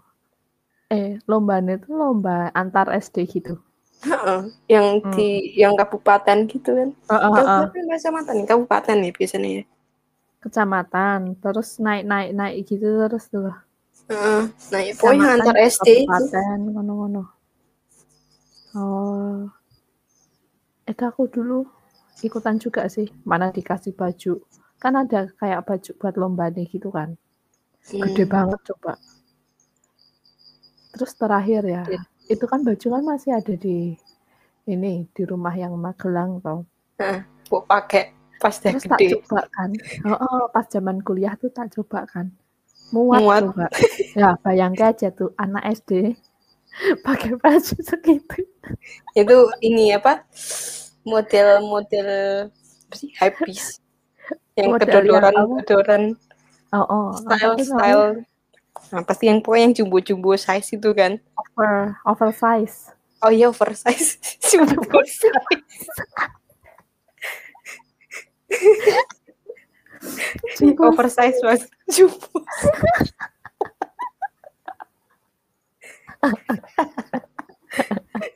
[0.86, 3.58] eh lombanya itu lomba antar SD gitu
[4.04, 5.12] uh, yang hmm.
[5.16, 7.32] di yang kabupaten gitu kan uh, uh, uh.
[7.32, 9.64] kabupaten kecamatan kabupaten nih biasanya ya
[10.46, 13.50] kecamatan, terus naik-naik naik gitu terus tuh.
[14.06, 17.22] Uh, naik pokoknya antar SD kabupaten ngono-ngono.
[18.78, 19.50] Oh.
[20.86, 21.66] Itu aku dulu
[22.22, 24.38] ikutan juga sih, mana dikasih baju.
[24.78, 27.18] Kan ada kayak baju buat lomba nih gitu kan.
[27.90, 28.06] Hmm.
[28.06, 28.94] Gede banget coba.
[30.94, 32.04] Terus terakhir ya, yeah.
[32.26, 33.94] Itu kan baju kan masih ada di
[34.66, 36.66] ini di rumah yang Magelang tau.
[36.98, 37.22] Heeh,
[37.54, 38.10] uh, pakai
[38.42, 38.90] pas Terus gede.
[38.90, 39.70] tak coba kan.
[40.04, 42.34] Oh, oh, pas zaman kuliah tuh tak coba kan.
[42.90, 43.42] Muat, Muat.
[43.50, 43.66] coba.
[44.14, 46.14] ya bayangkan aja tuh anak SD
[47.06, 48.40] pakai baju segitu.
[49.14, 50.26] Itu ini apa?
[51.06, 52.08] Model-model
[52.90, 53.10] sih?
[53.46, 53.78] Piece.
[54.58, 56.02] Yang model kedodoran, yang kedodoran.
[56.74, 57.06] Oh, oh.
[57.14, 58.04] Style, style.
[58.92, 61.18] Nah, pasti yang pokoknya yang jumbo-jumbo size itu kan.
[61.34, 62.94] Over, oversize.
[63.24, 64.20] Oh iya oversize.
[64.50, 65.32] jumbo size.
[70.78, 72.26] oversize mas jumbo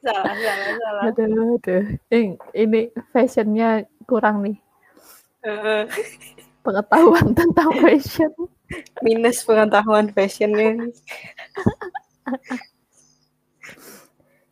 [0.04, 2.80] salah salah salah aduh aduh ini, ini
[3.14, 4.56] fashionnya kurang nih
[5.46, 5.86] uh,
[6.60, 8.32] pengetahuan tentang fashion
[9.02, 10.90] minus pengetahuan fashionnya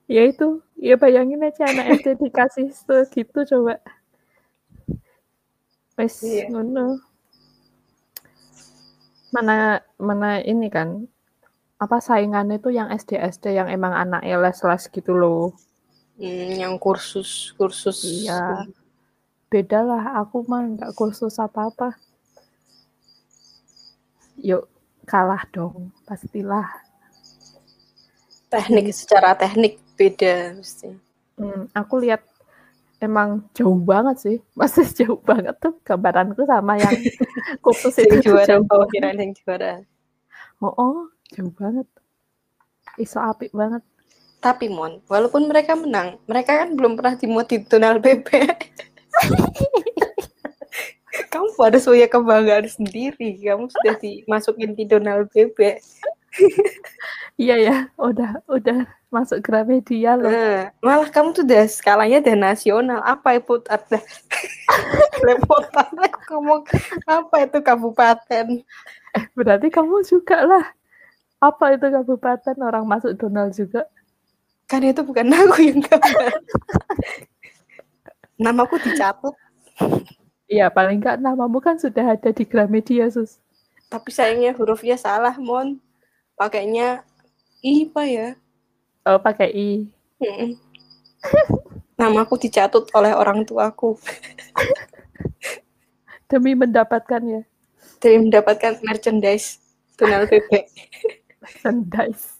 [0.08, 2.72] ya itu, ya bayangin aja anak SD dikasih
[3.12, 3.76] gitu coba.
[6.00, 6.48] Wes Iya.
[6.48, 6.96] ngono.
[9.28, 11.04] Mana mana ini kan
[11.76, 15.52] apa saingannya tuh yang SD-SD yang emang anak les-les gitu loh.
[16.16, 18.66] Hmm, yang kursus kursus Iya.
[19.52, 21.94] Beda lah, aku mah nggak kursus apa-apa.
[24.38, 24.64] Yuk,
[25.08, 26.66] kalah dong, pastilah.
[28.48, 30.96] teknik secara teknik beda mesti.
[31.36, 32.24] Hmm, aku lihat
[32.98, 36.96] emang jauh banget sih, masih jauh banget tuh gambaranku sama yang
[37.64, 39.14] kursus Yang itu juara jauh oh banget.
[39.20, 39.72] yang juara.
[40.64, 40.96] Oh, oh,
[41.34, 41.86] jauh banget.
[42.98, 43.82] Iso apik banget.
[44.38, 48.28] Tapi Mon, walaupun mereka menang, mereka kan belum pernah dimuat di Donald PP.
[51.38, 53.38] Kamu harus punya kebanggaan sendiri.
[53.38, 55.78] Kamu sudah dimasukin di Donald PP.
[57.38, 58.82] Iya ya, udah udah
[59.14, 60.26] masuk Gramedia loh.
[60.26, 62.98] Nah, malah kamu tuh udah skalanya udah nasional.
[63.06, 64.02] Apa itu ada
[65.26, 66.66] lepotan aku ngomong
[67.06, 68.46] apa itu kabupaten?
[69.14, 70.66] Eh, berarti kamu juga lah.
[71.38, 73.86] Apa itu kabupaten orang masuk Donald juga?
[74.66, 76.42] Kan itu bukan aku yang gambar.
[78.42, 79.34] Namaku dicatat,
[80.48, 83.36] Iya, paling nggak namamu kan sudah ada di Gramedia, Sus.
[83.92, 85.80] tapi sayangnya hurufnya salah, Mon.
[86.36, 87.04] Pakainya
[87.64, 88.28] I apa ya?
[89.04, 89.70] Oh, pakai I.
[90.20, 90.56] Mm-mm.
[91.98, 93.98] Namaku dicatut oleh orang tuaku
[96.30, 97.42] Demi mendapatkan ya
[97.98, 99.58] demi mendapatkan merchandise
[99.98, 100.70] Donald PP.
[101.42, 102.38] merchandise.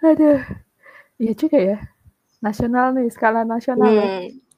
[0.00, 0.40] Aduh.
[1.20, 1.78] Iya juga ya.
[2.40, 3.92] Nasional nih, skala nasional.
[3.92, 4.08] ya.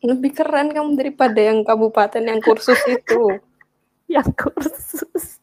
[0.05, 3.39] Lebih keren kamu daripada yang kabupaten yang kursus itu.
[4.09, 5.37] Yang kursus.